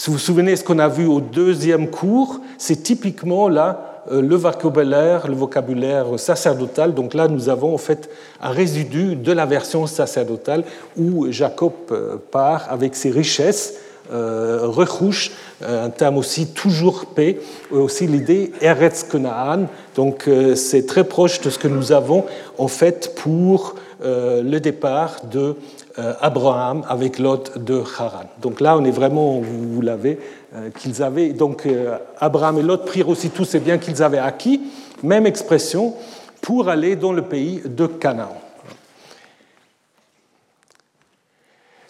[0.00, 4.22] Si vous vous souvenez ce qu'on a vu au deuxième cours, c'est typiquement là euh,
[4.22, 6.94] le vocabulaire, le vocabulaire sacerdotal.
[6.94, 8.08] Donc là, nous avons en fait
[8.40, 10.64] un résidu de la version sacerdotale
[10.96, 11.74] où Jacob
[12.30, 13.74] part avec ses richesses
[14.12, 15.30] euh, recouche,
[15.62, 17.38] euh, un terme aussi toujours paix,
[17.70, 19.68] aussi l'idée Eretz Kenaan.
[19.94, 22.24] Donc euh, c'est très proche de ce que nous avons
[22.58, 25.56] en fait pour le départ de
[25.96, 28.24] Abraham avec Lot de Haran.
[28.40, 30.18] Donc là, on est vraiment, vous, l'avez,
[30.78, 31.32] qu'ils avaient.
[31.32, 31.66] Donc
[32.18, 34.60] Abraham et Lot prirent aussi tous ces biens qu'ils avaient acquis,
[35.02, 35.94] même expression,
[36.40, 38.36] pour aller dans le pays de Canaan.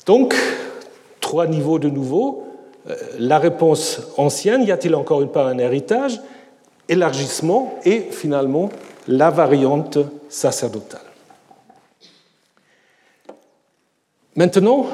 [0.06, 0.34] Donc,
[1.20, 2.44] trois niveaux de nouveau.
[2.88, 6.20] Euh, la réponse ancienne, y a-t-il encore une part un héritage?
[6.88, 8.70] Élargissement et finalement
[9.06, 9.98] la variante
[10.28, 11.09] sacerdotale.
[14.40, 14.86] Maintenant,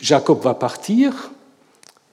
[0.00, 1.30] Jacob va partir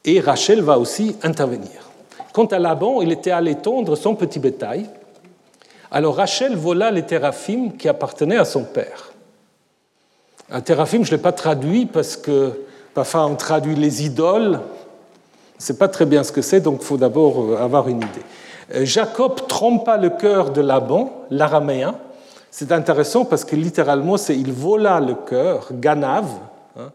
[0.06, 1.90] et Rachel va aussi intervenir.
[2.32, 4.88] Quant à Laban, il était allé tondre son petit bétail.
[5.90, 9.14] Alors Rachel vola les théraphim qui appartenaient à son père.
[10.52, 12.52] Un théraphim, je ne l'ai pas traduit parce que
[12.94, 14.60] parfois on traduit les idoles.
[15.58, 18.22] Sais pas très bien ce que c'est, donc il faut d'abord euh, avoir une idée.
[18.76, 21.96] Euh, Jacob trompa le cœur de Laban, l'araméen.
[22.56, 26.28] C'est intéressant parce que littéralement, c'est il vola le cœur, Ganav,
[26.78, 26.92] hein.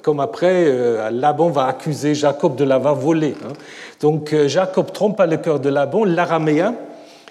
[0.00, 3.34] comme après euh, Laban va accuser Jacob de l'avoir volé.
[3.44, 3.52] Hein.
[4.00, 6.74] Donc Jacob trompa le cœur de Laban, l'araméen.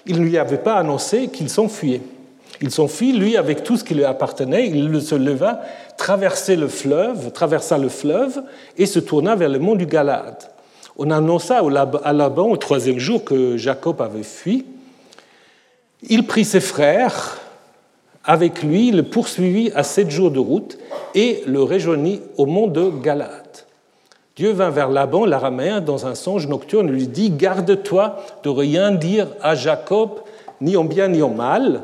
[0.06, 2.02] Il ne lui avait pas annoncé qu'il s'enfuyait.
[2.60, 5.60] Il s'enfuit, lui, avec tout ce qui lui appartenait, il se leva,
[5.96, 8.40] traversa le fleuve, traversa le fleuve
[8.76, 10.44] et se tourna vers le mont du Galade.
[10.96, 11.60] On annonça
[12.04, 14.64] à Laban au troisième jour que Jacob avait fui.
[16.08, 17.38] Il prit ses frères
[18.28, 20.78] avec lui, le poursuivit à sept jours de route
[21.14, 23.64] et le rejoignit au mont de Galade.
[24.36, 28.92] Dieu vint vers Laban, l'araméen, dans un songe nocturne et lui dit Garde-toi de rien
[28.92, 30.10] dire à Jacob,
[30.60, 31.82] ni en bien ni en mal,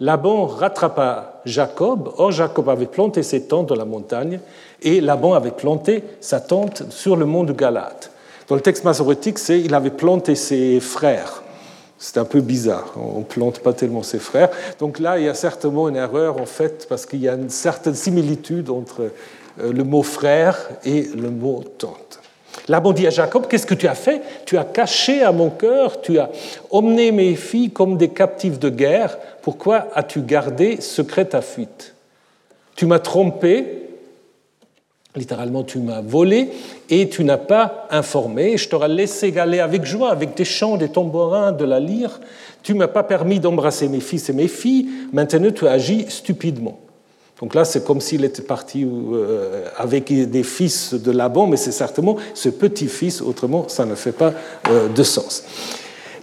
[0.00, 2.10] Laban rattrapa Jacob.
[2.16, 4.40] Or, Jacob avait planté ses tentes dans la montagne
[4.82, 8.10] et Laban avait planté sa tente sur le mont de Galate.
[8.48, 11.43] Dans le texte masorétique, c'est il avait planté ses frères.
[11.98, 14.50] C'est un peu bizarre, on ne plante pas tellement ses frères.
[14.78, 17.50] Donc là, il y a certainement une erreur en fait, parce qu'il y a une
[17.50, 19.10] certaine similitude entre
[19.60, 22.20] euh, le mot frère et le mot tente.
[22.68, 24.22] Laban dit à Jacob, qu'est-ce que tu as fait?
[24.46, 26.30] Tu as caché à mon cœur, tu as
[26.70, 29.18] emmené mes filles comme des captives de guerre.
[29.42, 31.94] Pourquoi as-tu gardé secret ta fuite?
[32.74, 33.83] Tu m'as trompé,
[35.16, 36.50] littéralement tu m'as volé,
[36.90, 38.56] et tu n'as pas informé.
[38.56, 42.20] Je t'aurais laissé galer avec joie, avec des chants, des tambourins, de la lyre.
[42.62, 44.88] Tu m'as pas permis d'embrasser mes fils et mes filles.
[45.12, 46.78] Maintenant tu agis stupidement.
[47.40, 51.72] Donc là, c'est comme s'il était parti euh, avec des fils de Laban, mais c'est
[51.72, 54.32] certainement ce petit-fils, autrement ça ne fait pas
[54.70, 55.44] euh, de sens.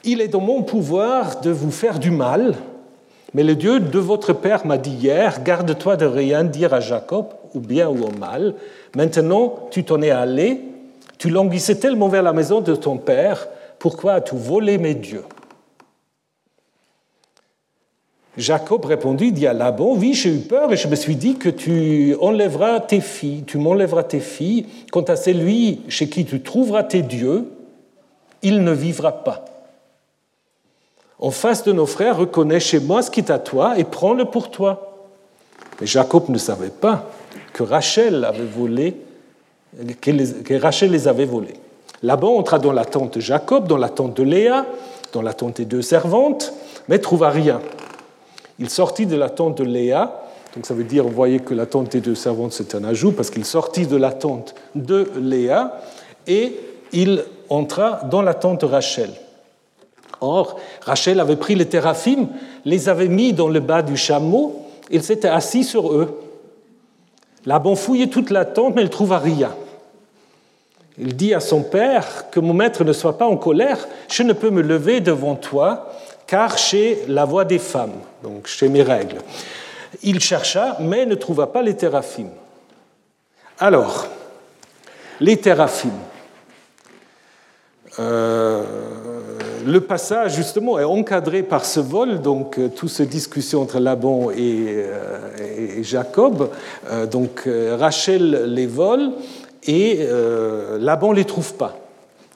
[0.03, 2.55] Il est dans mon pouvoir de vous faire du mal,
[3.33, 7.27] mais le Dieu de votre père m'a dit hier, garde-toi de rien dire à Jacob,
[7.53, 8.55] ou bien ou au mal.
[8.95, 10.61] Maintenant, tu t'en es allé,
[11.17, 13.47] tu languissais tellement vers la maison de ton père,
[13.79, 15.23] pourquoi as-tu volé mes dieux?
[18.37, 21.49] Jacob répondit, dit à Laban, oui, j'ai eu peur et je me suis dit que
[21.49, 24.65] tu enlèveras tes filles, tu m'enlèveras tes filles.
[24.91, 27.51] Quant à celui chez qui tu trouveras tes dieux,
[28.41, 29.45] il ne vivra pas.
[31.19, 34.25] En face de nos frères, reconnais chez moi ce qui est à toi et prends-le
[34.25, 34.97] pour toi.
[35.79, 37.11] Mais Jacob ne savait pas
[37.53, 38.95] que Rachel avait volé,
[40.01, 41.53] que Rachel les avait volés.
[42.03, 44.65] Laban entra dans la tente de Jacob, dans la tente de Léa,
[45.13, 46.53] dans la tente des deux servantes,
[46.87, 47.61] mais trouva rien.
[48.59, 50.21] Il sortit de la tente de Léa,
[50.55, 53.11] donc ça veut dire, vous voyez que la tente des deux servantes, c'est un ajout,
[53.11, 55.81] parce qu'il sortit de la tente de Léa
[56.27, 56.59] et
[56.91, 59.11] il entra dans la tente de Rachel.
[60.19, 62.27] Or, Rachel avait pris les téraphimes,
[62.65, 66.19] les avait mis dans le bas du chameau, il s'était assis sur eux.
[67.45, 69.55] Laban fouillait toute la tente, mais il ne trouva rien.
[70.97, 74.33] Il dit à son père que mon maître ne soit pas en colère, je ne
[74.33, 75.91] peux me lever devant toi
[76.27, 79.17] car chez la voix des femmes, donc chez mes règles.
[80.03, 82.31] Il chercha, mais ne trouva pas les téraphimes.
[83.59, 84.07] Alors,
[85.19, 85.91] les téraphimes.
[87.99, 88.63] Euh,
[89.65, 94.31] le passage, justement, est encadré par ce vol, donc euh, toute cette discussion entre Laban
[94.31, 96.49] et, euh, Jacob.
[97.11, 99.11] donc, Rachel les vole
[99.67, 100.05] et
[100.79, 101.77] Laban ne les trouve pas.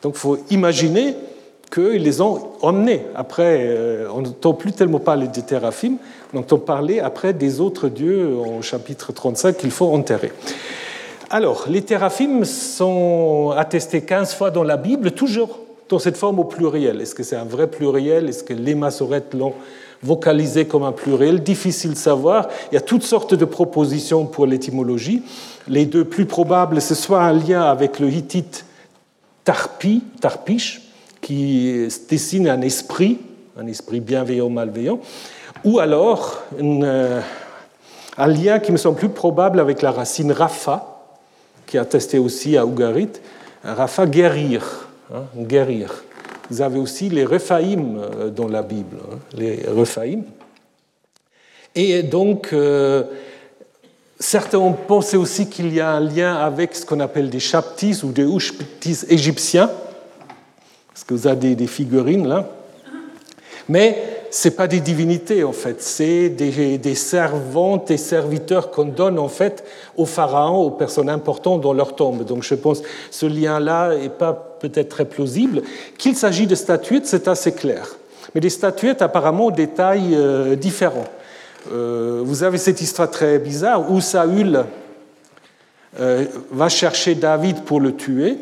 [0.01, 1.15] Donc, il faut imaginer
[1.71, 3.05] qu'ils les ont emmenés.
[3.15, 5.97] Après, euh, on n'entend plus tellement parler des théraphim,
[6.34, 10.32] on entend parler après des autres dieux au chapitre 35 qu'il faut enterrer.
[11.30, 15.59] Alors, les théraphim sont attestés 15 fois dans la Bible, toujours
[15.90, 17.02] dans cette forme au pluriel.
[17.02, 18.30] Est-ce que c'est un vrai pluriel?
[18.30, 19.54] Est-ce que les massorettes l'ont
[20.02, 21.44] vocalisé comme un pluriel?
[21.44, 22.48] Difficile de savoir.
[22.72, 25.24] Il y a toutes sortes de propositions pour l'étymologie.
[25.68, 28.66] Les deux plus probables, c'est soit un lien avec le hittite
[29.44, 30.82] tarpi, tarpish,
[31.22, 33.20] qui dessine un esprit,
[33.58, 35.00] un esprit bienveillant, malveillant,
[35.64, 37.22] ou alors euh,
[38.18, 41.02] un lien qui me semble plus probable avec la racine Rafa,
[41.66, 43.10] qui est attestée aussi à Ougarit,
[43.64, 46.03] Rafa guérir, hein, guérir.
[46.49, 50.24] Vous avez aussi les Rephaïm euh, dans la Bible, hein, les Rephaïm.
[51.74, 53.03] Et donc, euh,
[54.20, 57.99] certains ont pensé aussi qu'il y a un lien avec ce qu'on appelle des chaptis
[58.03, 59.70] ou des ushptis égyptiens,
[60.88, 62.49] parce que vous avez des, figurines là.
[63.68, 64.01] Mais
[64.32, 69.66] ce pas des divinités en fait, c'est des, servantes et serviteurs qu'on donne en fait
[69.97, 72.24] aux pharaons, aux personnes importantes dans leur tombe.
[72.24, 75.61] Donc je pense que ce lien-là n'est pas peut-être très plausible.
[75.97, 77.95] Qu'il s'agit de statuettes, c'est assez clair.
[78.34, 81.09] Mais des statuettes apparemment des tailles euh, différentes.
[81.72, 84.66] Euh, vous avez cette histoire très bizarre où Saül
[85.99, 88.38] euh, va chercher David pour le tuer.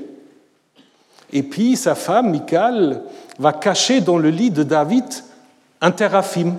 [1.31, 3.01] Et puis sa femme, Michal,
[3.39, 5.05] va cacher dans le lit de David
[5.81, 6.55] un teraphim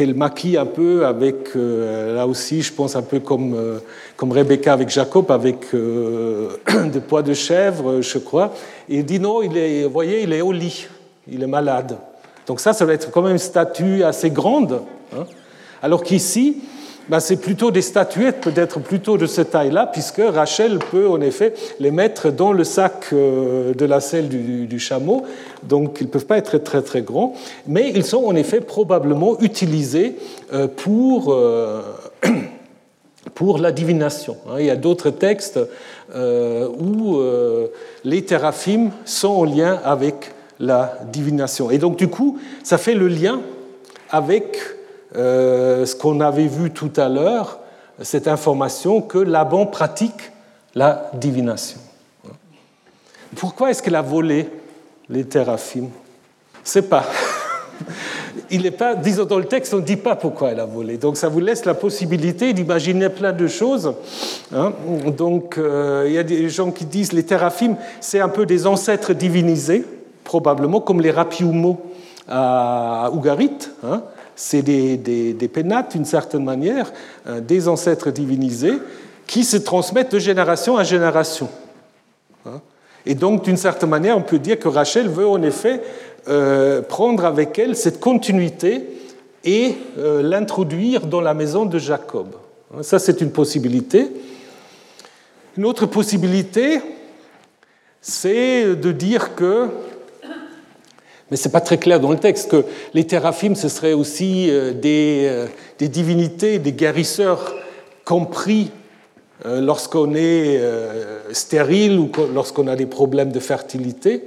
[0.00, 3.80] qu'elle maquille un peu avec, euh, là aussi, je pense un peu comme, euh,
[4.16, 6.56] comme Rebecca avec Jacob, avec euh,
[6.90, 8.54] des poids de chèvre, je crois.
[8.88, 10.86] Et il dit non, il est, vous voyez, il est au lit,
[11.30, 11.98] il est malade.
[12.46, 14.80] Donc ça, ça va être quand même une statue assez grande.
[15.14, 15.26] Hein.
[15.82, 16.62] Alors qu'ici,
[17.10, 21.54] ben, c'est plutôt des statuettes, peut-être plutôt de cette taille-là, puisque Rachel peut en effet
[21.80, 25.24] les mettre dans le sac euh, de la selle du, chameau,
[25.64, 27.34] donc ils ne peuvent pas être très très grands,
[27.66, 30.14] mais ils sont en effet probablement utilisés
[30.52, 31.82] euh, pour, euh,
[33.34, 34.36] pour la divination.
[34.48, 34.58] Hein.
[34.60, 35.58] Il y a d'autres textes
[36.14, 37.20] où
[38.04, 41.70] les théraphim sont en lien avec la divination.
[41.72, 43.40] Et donc du coup, ça fait le lien
[44.10, 44.58] avec
[45.14, 47.58] ce qu'on avait vu tout à l'heure,
[48.02, 50.32] cette information que Laban pratique
[50.74, 51.78] la divination.
[53.36, 54.48] Pourquoi est-ce qu'elle a volé
[55.08, 55.90] les téraphimes
[56.64, 57.04] C'est pas.
[58.50, 60.98] Il n'est pas, disons dans le texte, on ne dit pas pourquoi elle a volé.
[60.98, 63.94] Donc ça vous laisse la possibilité d'imaginer plein de choses.
[64.52, 64.72] Hein.
[65.06, 68.66] Donc euh, il y a des gens qui disent les téraphimes, c'est un peu des
[68.66, 69.84] ancêtres divinisés,
[70.24, 71.80] probablement comme les rapiumo
[72.28, 73.70] à Ougarit.
[73.84, 74.02] Hein
[74.40, 76.90] c'est des, pénates, d'une certaine manière,
[77.26, 78.78] euh, des ancêtres divinisés,
[79.26, 81.50] qui se transmettent de génération à génération.
[82.46, 82.62] Hein.
[83.04, 85.82] Et donc, d'une certaine manière, on peut dire que Rachel veut en effet
[86.26, 88.86] euh, prendre avec elle cette continuité
[89.44, 92.28] et euh, l'introduire dans la maison de Jacob.
[92.74, 92.82] Hein.
[92.82, 94.10] Ça, c'est une possibilité.
[95.58, 96.80] Une autre possibilité,
[98.00, 99.68] c'est de dire que
[101.30, 104.50] mais ce n'est pas très clair dans le texte que les théraphim, ce seraient aussi
[104.50, 105.46] euh, des, euh,
[105.78, 107.54] des divinités, des guérisseurs
[108.04, 108.70] compris
[109.46, 110.60] euh, lorsqu'on est
[111.32, 114.24] stérile ou lorsqu'on a des problèmes de fertilité.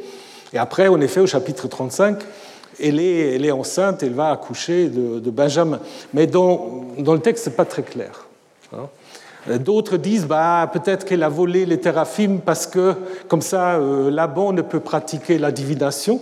[0.53, 2.19] Et après, en effet, au chapitre 35,
[2.81, 5.79] elle est, enceinte, elle va accoucher de, Benjamin.
[6.13, 8.27] Mais dans, le texte, ce n'est pas très clair.
[8.73, 9.57] Hein.
[9.59, 12.95] D'autres disent bah, peut-être qu'elle a volé les théraphim parce que,
[13.27, 16.19] comme ça, Laban ne peut pratiquer la divination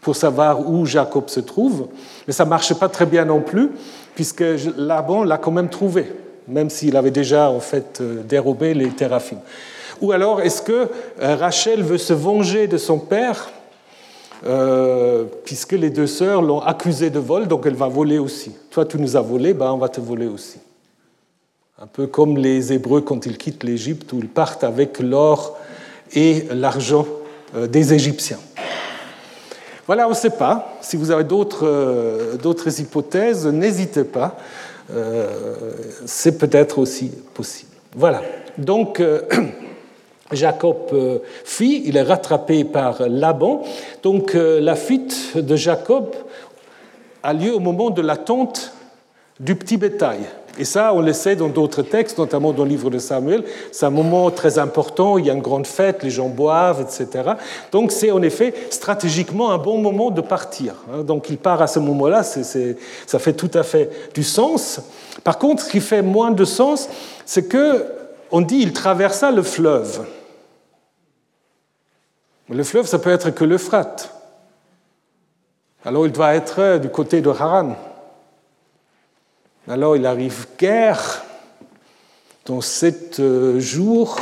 [0.00, 1.88] pour savoir où Jacob se trouve.
[2.26, 3.70] Mais ça ne marche pas très bien non plus,
[4.14, 4.44] puisque
[4.76, 6.12] Laban l'a quand même trouvé,
[6.46, 9.38] même s'il avait déjà en fait euh, dérobé les théraphim.
[10.00, 10.88] Ou alors, est-ce que
[11.20, 13.50] euh, Rachel veut se venger de son père
[14.46, 18.52] euh, puisque les deux sœurs l'ont accusé de vol, donc elle va voler aussi.
[18.70, 20.58] Toi, tu nous as volé, ben on va te voler aussi.
[21.82, 25.58] Un peu comme les Hébreux quand ils quittent l'Égypte, où ils partent avec l'or
[26.14, 27.04] et l'argent
[27.68, 28.38] des Égyptiens.
[29.88, 30.76] Voilà, on ne sait pas.
[30.80, 34.36] Si vous avez d'autres euh, hypothèses, n'hésitez pas.
[36.06, 37.72] C'est peut-être aussi possible.
[37.94, 38.22] Voilà.
[38.56, 39.02] Donc,
[40.32, 43.62] Jacob euh, fuit, il est rattrapé par Laban.
[44.02, 46.14] Donc euh, la fuite de Jacob
[47.22, 48.72] a lieu au moment de l'attente
[49.40, 50.20] du petit bétail.
[50.58, 53.44] Et ça, on le sait dans d'autres textes, notamment dans le livre de Samuel.
[53.70, 57.30] C'est un moment très important, il y a une grande fête, les gens boivent, etc.
[57.70, 60.74] Donc c'est en effet stratégiquement un bon moment de partir.
[60.92, 61.02] Hein.
[61.04, 64.80] Donc il part à ce moment-là, ça fait tout à fait du sens.
[65.22, 66.88] Par contre, ce qui fait moins de sens,
[67.24, 67.86] c'est que
[68.30, 70.04] on dit il traversa le fleuve.
[72.50, 74.12] Le fleuve, ça peut être que l'Euphrate.
[75.84, 77.76] Alors il doit être du côté de Haran.
[79.70, 81.22] Alors il arrive guerre
[82.46, 84.16] dans sept euh, jours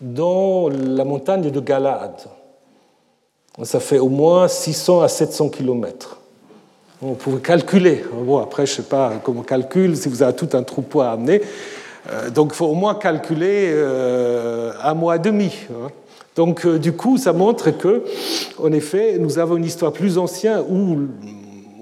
[0.00, 2.24] dans la montagne de Galade.
[3.62, 6.18] Ça fait au moins 600 à 700 kilomètres.
[7.00, 8.04] On pouvait calculer.
[8.12, 11.02] Bon, après, je ne sais pas comment on calcule, si vous avez tout un troupeau
[11.02, 11.40] à amener.
[12.10, 15.52] Euh, donc il faut au moins calculer euh, un mois et demi.
[15.70, 15.88] Hein.
[16.34, 18.04] Donc, du coup, ça montre que,
[18.60, 20.98] en effet, nous avons une histoire plus ancienne où,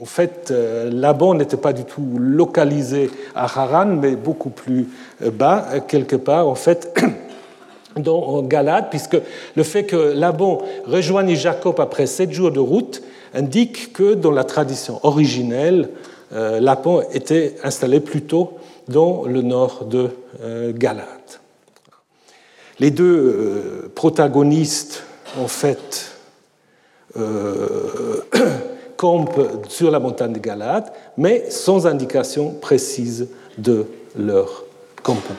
[0.00, 4.88] en fait, euh, Laban n'était pas du tout localisé à Haran, mais beaucoup plus
[5.22, 6.94] euh, bas, quelque part, en fait.
[7.96, 9.16] dans Galade, puisque
[9.54, 14.44] le fait que Laban rejoigne Jacob après sept jours de route indique que dans la
[14.44, 15.88] tradition originelle,
[16.30, 20.10] Laban était installé plutôt dans le nord de
[20.72, 21.06] Galade.
[22.78, 25.02] Les deux euh, protagonistes,
[25.38, 26.12] en fait,
[27.16, 28.20] euh,
[28.96, 33.28] campent sur la montagne de Galate, mais sans indication précise
[33.58, 33.86] de
[34.16, 34.64] leur
[35.02, 35.36] campement.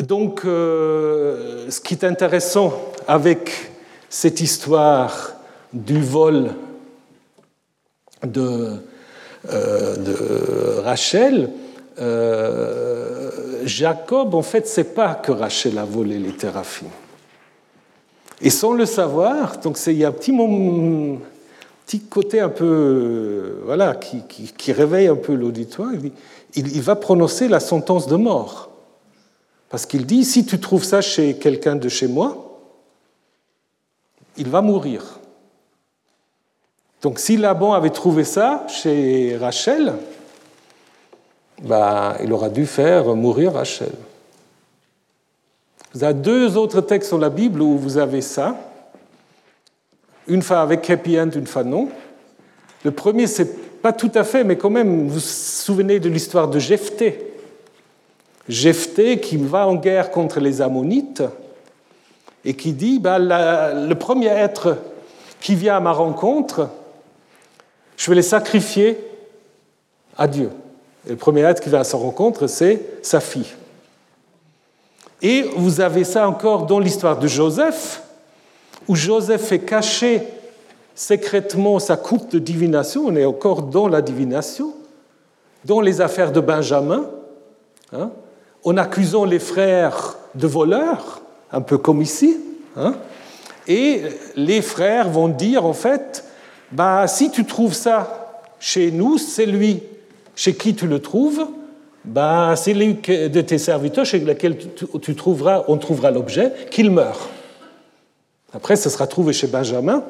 [0.00, 2.72] Donc, euh, ce qui est intéressant
[3.06, 3.70] avec
[4.08, 5.34] cette histoire
[5.72, 6.50] du vol
[8.24, 8.76] de,
[9.44, 11.50] de Rachel,
[13.64, 16.86] Jacob, en fait, ne sait pas que Rachel a volé les théraphim.
[18.40, 20.32] Et sans le savoir, donc il y a un petit,
[21.86, 25.90] petit côté un peu, voilà, qui, réveille un peu l'auditoire.
[26.54, 28.70] Il, va prononcer la sentence de mort.
[29.70, 32.60] Parce qu'il dit, si tu trouves ça chez quelqu'un de chez moi,
[34.36, 35.20] il va mourir.
[37.02, 39.94] Donc si Laban avait trouvé ça chez Rachel,
[41.62, 43.92] bah, il aura dû faire mourir Rachel.
[45.94, 48.56] Vous avez deux autres textes dans la Bible où vous avez ça.
[50.26, 51.88] Une fois avec happy end, une fois non.
[52.84, 56.48] Le premier, c'est pas tout à fait, mais quand même, vous vous souvenez de l'histoire
[56.48, 57.32] de Jephthé.
[58.48, 61.22] Jephthé qui va en guerre contre les Ammonites
[62.44, 64.76] et qui dit bah, le premier être
[65.40, 66.70] qui vient à ma rencontre,
[67.96, 68.98] je vais les sacrifier
[70.18, 70.50] à Dieu.
[71.06, 73.54] Et le premier être qui va à sa rencontre, c'est sa fille.
[75.24, 78.02] Et vous avez ça encore dans l'histoire de Joseph,
[78.86, 80.22] où Joseph fait cacher
[80.94, 84.74] secrètement sa coupe de divination, on est encore dans la divination,
[85.64, 87.06] dans les affaires de Benjamin,
[87.94, 88.10] hein,
[88.64, 92.36] en accusant les frères de voleurs, un peu comme ici.
[92.76, 92.94] Hein,
[93.66, 94.02] et
[94.36, 96.22] les frères vont dire en fait,
[96.70, 99.82] bah, si tu trouves ça chez nous, c'est lui
[100.36, 101.46] chez qui tu le trouves
[102.04, 104.56] ben, C'est l'un de tes serviteurs chez lequel
[104.92, 107.28] on trouvera l'objet, qu'il meurt.
[108.54, 110.04] Après, ce sera trouvé chez Benjamin,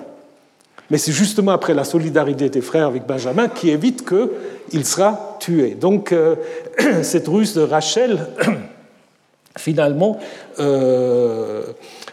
[0.91, 5.75] mais c'est justement après la solidarité des frères avec Benjamin qui évite qu'il sera tué.
[5.75, 6.37] Donc, euh,
[7.03, 8.27] cette ruse de Rachel,
[9.57, 10.19] finalement,
[10.61, 11.63] euh,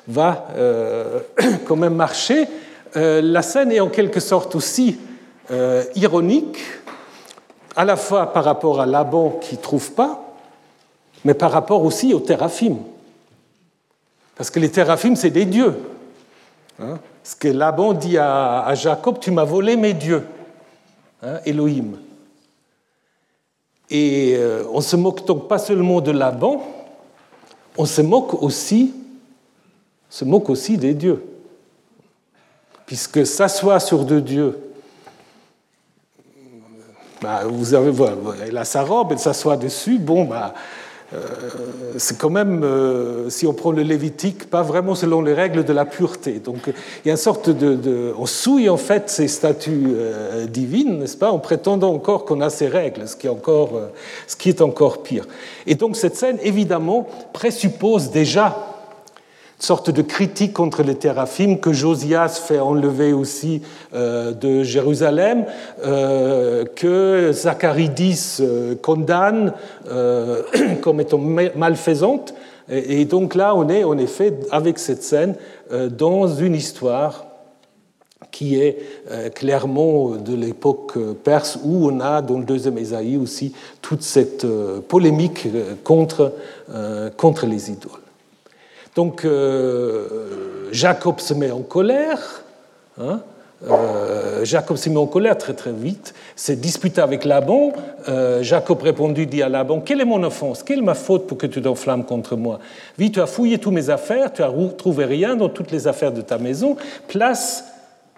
[0.07, 1.19] va euh,
[1.65, 2.47] quand même marcher.
[2.95, 4.97] la scène est en quelque sorte aussi
[5.95, 6.59] ironique
[7.75, 10.35] à la fois par rapport à Laban qui ne trouve pas,
[11.23, 12.77] mais par rapport aussi aux théraphim.
[14.35, 15.77] Parce que les théraphim, c'est des dieux.
[16.79, 16.99] Hein?
[17.23, 20.25] Ce que Laban dit à, Jacob, tu m'as volé mes dieux,
[21.21, 21.97] hein, Elohim.
[23.89, 26.63] Et euh, on se moque donc pas seulement de Laban,
[27.77, 28.93] on se moque aussi,
[30.09, 31.23] se moque aussi des dieux.
[32.85, 34.70] Puisque s'asseoir sur deux dieux,
[37.21, 38.15] bah, vous avez, voilà,
[38.47, 40.53] elle a sa robe, elle s'assoit dessus, bon, bah,
[41.13, 41.17] euh,
[41.97, 45.73] c'est quand même, euh, si on prend le Lévitique, pas vraiment selon les règles de
[45.73, 46.39] la pureté.
[46.39, 48.13] Donc il y a une sorte de...
[48.17, 52.49] on souille en fait ces statues euh, divines, n'est-ce pas, en prétendant encore qu'on a
[52.49, 53.71] ces règles, ce qui, est encore,
[54.25, 55.25] ce qui est encore pire.
[55.67, 58.70] Et donc cette scène, évidemment, présuppose déjà
[59.63, 63.61] sorte de critique contre les théraphim que Josias fait enlever aussi
[63.93, 65.45] euh, de Jérusalem,
[65.85, 69.53] euh, que Zacharidis euh, condamne
[70.81, 72.33] comme étant malfaisante.
[72.69, 75.35] Et, donc là, on est en effet, avec cette scène,
[75.97, 77.25] dans une histoire
[78.31, 78.77] qui est
[79.33, 84.45] clairement de l'époque perse, où on a dans le deuxième Ésaïe aussi toute cette
[84.87, 85.47] polémique
[85.83, 86.33] contre,
[87.17, 88.00] contre les idoles.
[88.95, 92.43] Donc euh, Jacob se met en colère.
[92.99, 93.21] Hein,
[93.69, 97.73] euh, Jacob se met en colère très très vite, s'est disputé avec Laban.
[98.09, 100.63] Euh, Jacob répondit, dit à Laban, quelle est mon offense?
[100.63, 102.59] Quelle est ma faute pour que tu t'enflammes contre moi?
[102.97, 106.11] Vis, tu as fouillé toutes mes affaires, tu as trouvé rien dans toutes les affaires
[106.11, 106.75] de ta maison.
[107.07, 107.65] Place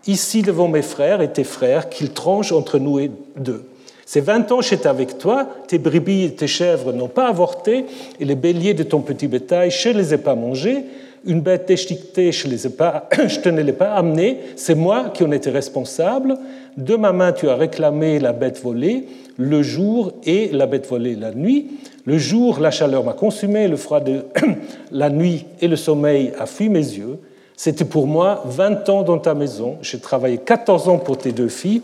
[0.07, 3.65] ici devant mes frères et tes frères qu'ils tranchent entre nous et deux.
[4.05, 7.85] Ces vingt ans, j'étais avec toi, tes brebis et tes chèvres n'ont pas avorté,
[8.19, 10.83] et les béliers de ton petit bétail, je ne les ai pas mangés,
[11.25, 12.47] une bête déchiquetée, je,
[13.27, 16.37] je te ne l'ai pas amenée, c'est moi qui en étais responsable.
[16.75, 19.05] De ma main, tu as réclamé la bête volée
[19.37, 21.67] le jour et la bête volée la nuit.
[22.05, 24.25] Le jour, la chaleur m'a consumé, le froid de
[24.91, 27.19] la nuit et le sommeil a fui mes yeux.
[27.55, 29.77] C'était pour moi 20 ans dans ta maison.
[29.81, 31.81] J'ai travaillé 14 ans pour tes deux filles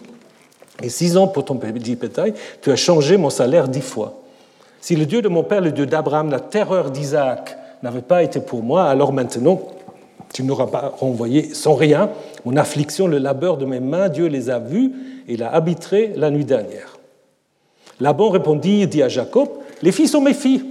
[0.82, 4.22] et six ans pour ton petit bétail, tu as changé mon salaire dix fois.
[4.82, 8.40] Si le Dieu de mon père, le Dieu d'Abraham, la terreur d'Isaac n'avait pas été
[8.40, 9.60] pour moi, alors maintenant,
[10.34, 12.10] tu n'auras pas renvoyé sans rien
[12.46, 14.94] mon affliction, le labeur de mes mains, Dieu les a vus
[15.28, 16.98] et l'a arbitré la nuit dernière.
[18.00, 19.50] Laban répondit, dit à Jacob,
[19.82, 20.64] les filles sont mes filles,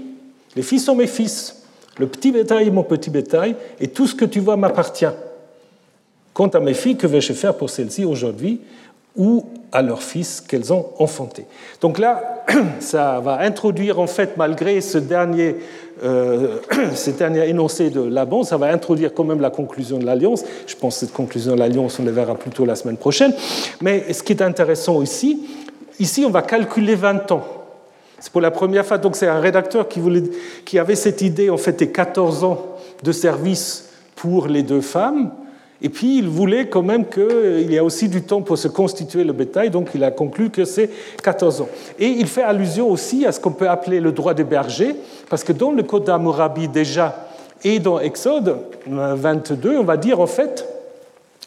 [0.57, 1.63] les filles sont mes fils,
[1.99, 5.07] le petit bétail est mon petit bétail, et tout ce que tu vois m'appartient.
[6.33, 8.61] Quant à mes filles, que vais-je faire pour celles-ci aujourd'hui
[9.17, 11.47] ou à leurs fils qu'elles ont enfantés.
[11.81, 12.45] Donc là,
[12.81, 15.57] ça va introduire en fait, malgré ce dernier,
[16.03, 16.59] euh,
[17.19, 20.45] dernier énoncé de Laban, ça va introduire quand même la conclusion de l'alliance.
[20.67, 23.33] Je pense que cette conclusion de l'alliance, on la verra plutôt la semaine prochaine.
[23.81, 25.47] Mais ce qui est intéressant ici,
[25.99, 27.45] ici on va calculer 20 ans.
[28.21, 30.25] C'est pour la première fois, donc c'est un rédacteur qui, voulait,
[30.65, 35.31] qui avait cette idée en fait des 14 ans de service pour les deux femmes.
[35.81, 39.23] Et puis il voulait quand même qu'il y ait aussi du temps pour se constituer
[39.23, 40.91] le bétail, donc il a conclu que c'est
[41.23, 41.69] 14 ans.
[41.99, 44.97] Et il fait allusion aussi à ce qu'on peut appeler le droit des bergers,
[45.31, 47.29] parce que dans le Code d'Amourabi déjà
[47.63, 48.57] et dans Exode
[48.87, 50.67] 22, on va dire en fait,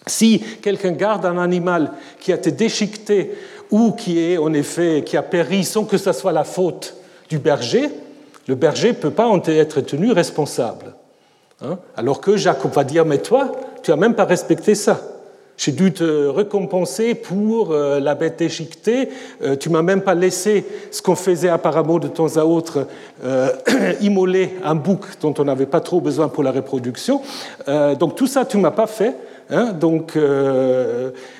[0.07, 3.31] si quelqu'un garde un animal qui a été déchiqueté
[3.69, 6.95] ou qui est en effet qui a péri sans que ce soit la faute
[7.29, 7.89] du berger,
[8.47, 10.95] le berger ne peut pas en être tenu responsable.
[11.61, 11.77] Hein.
[11.95, 13.51] Alors que Jacob va dire, mais toi,
[13.83, 15.01] tu n'as même pas respecté ça.
[15.63, 19.09] J'ai dû te récompenser pour euh, la bête déchiquetée.
[19.43, 22.87] Euh, tu m'as même pas laissé ce qu'on faisait apparemment de temps à autre,
[23.23, 23.51] euh,
[24.01, 27.21] immoler un bouc dont on n'avait pas trop besoin pour la reproduction.
[27.99, 29.15] donc tout ça, tu m'as pas fait.
[29.53, 29.73] Hein.
[29.73, 30.17] donc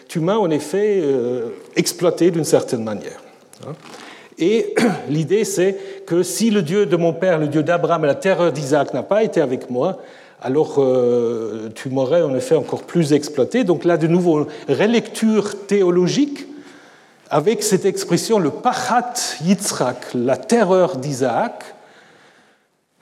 [0.08, 1.02] tu m'as en effet
[1.76, 3.24] exploité d'une certaine manière.
[3.66, 3.72] Hein.
[4.38, 4.76] Et
[5.10, 8.52] l'idée, c'est que si le Dieu de mon père, le Dieu d'Abraham et la terreur
[8.52, 10.00] d'Isaac n'a pas été avec moi,
[10.42, 13.64] alors euh, tu m'aurais en effet encore plus exploité.
[13.64, 16.48] Donc là, de nouveau, relecture théologique
[17.30, 19.14] avec cette expression, le pachat
[19.44, 21.64] Yitzhak, la terreur d'Isaac,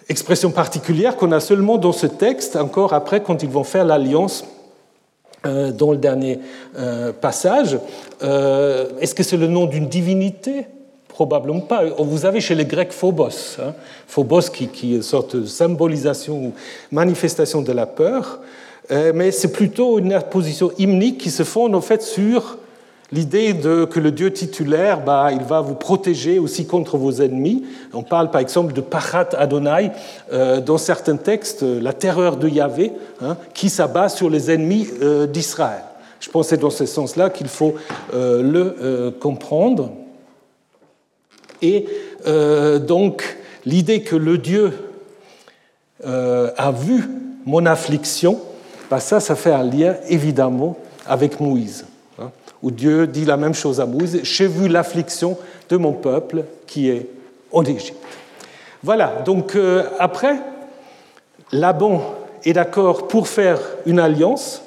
[0.10, 4.45] expression particulière qu'on a seulement dans ce texte, encore après, quand ils vont faire l'alliance
[5.45, 6.40] euh, dans le dernier
[6.78, 7.80] euh, passage.
[8.22, 10.68] Est-ce que c'est le nom d'une divinité?
[11.19, 11.83] Probablement pas.
[11.97, 13.73] Vous avez chez les Grecs Phobos, hein.
[14.07, 16.53] Phobos qui, qui, est une sorte de symbolisation ou
[16.93, 18.39] manifestation de la peur,
[18.89, 22.57] euh, mais c'est plutôt une position hymnique qui se fonde en fait sur
[23.11, 27.65] l'idée de, que le Dieu titulaire, bah, il va vous protéger aussi contre vos ennemis.
[27.93, 29.91] On parle par exemple de Pachat Adonai
[30.31, 35.27] euh, dans certains textes, la terreur de Yahvé, hein, qui s'abat sur les ennemis euh,
[35.27, 35.83] d'Israël.
[36.21, 37.75] Je pense que c'est dans ce sens-là qu'il faut
[38.13, 39.91] le comprendre.
[41.61, 41.86] Et
[42.27, 44.73] euh, donc, l'idée que le Dieu
[46.06, 47.03] euh, a vu
[47.45, 48.40] mon affliction
[48.90, 51.86] bah, ça, ça fait un lien évidemment avec Moïse,
[52.19, 52.31] hein,
[52.64, 55.38] où Dieu dit la même chose à Moïse, j'ai vu l'affliction
[55.69, 57.07] de mon peuple qui est
[57.52, 57.98] en Égypte.
[58.81, 60.38] Voilà, donc euh, après,
[61.52, 62.02] Laban
[62.45, 64.64] est d'accord pour faire une alliance,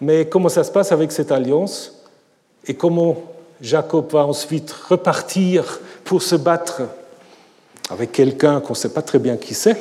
[0.00, 2.04] mais comment ça se passe avec cette alliance
[2.66, 3.16] et comment
[3.60, 6.82] Jacob va ensuite repartir pour se battre
[7.90, 9.76] avec quelqu'un qu'on ne sait pas très bien qui c'est,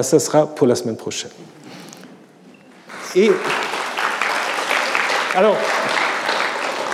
[0.00, 1.30] ça sera pour la semaine prochaine.
[3.14, 3.30] Et
[5.34, 5.56] alors,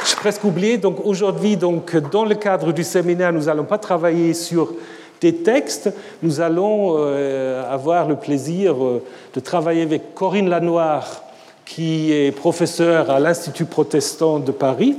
[0.08, 4.34] j'ai presque oublié, donc aujourd'hui, donc, dans le cadre du séminaire, nous n'allons pas travailler
[4.34, 4.72] sur
[5.20, 5.90] des textes,
[6.22, 9.02] nous allons euh, avoir le plaisir euh,
[9.34, 11.22] de travailler avec Corinne Lanoire,
[11.64, 14.96] qui est professeure à l'Institut protestant de Paris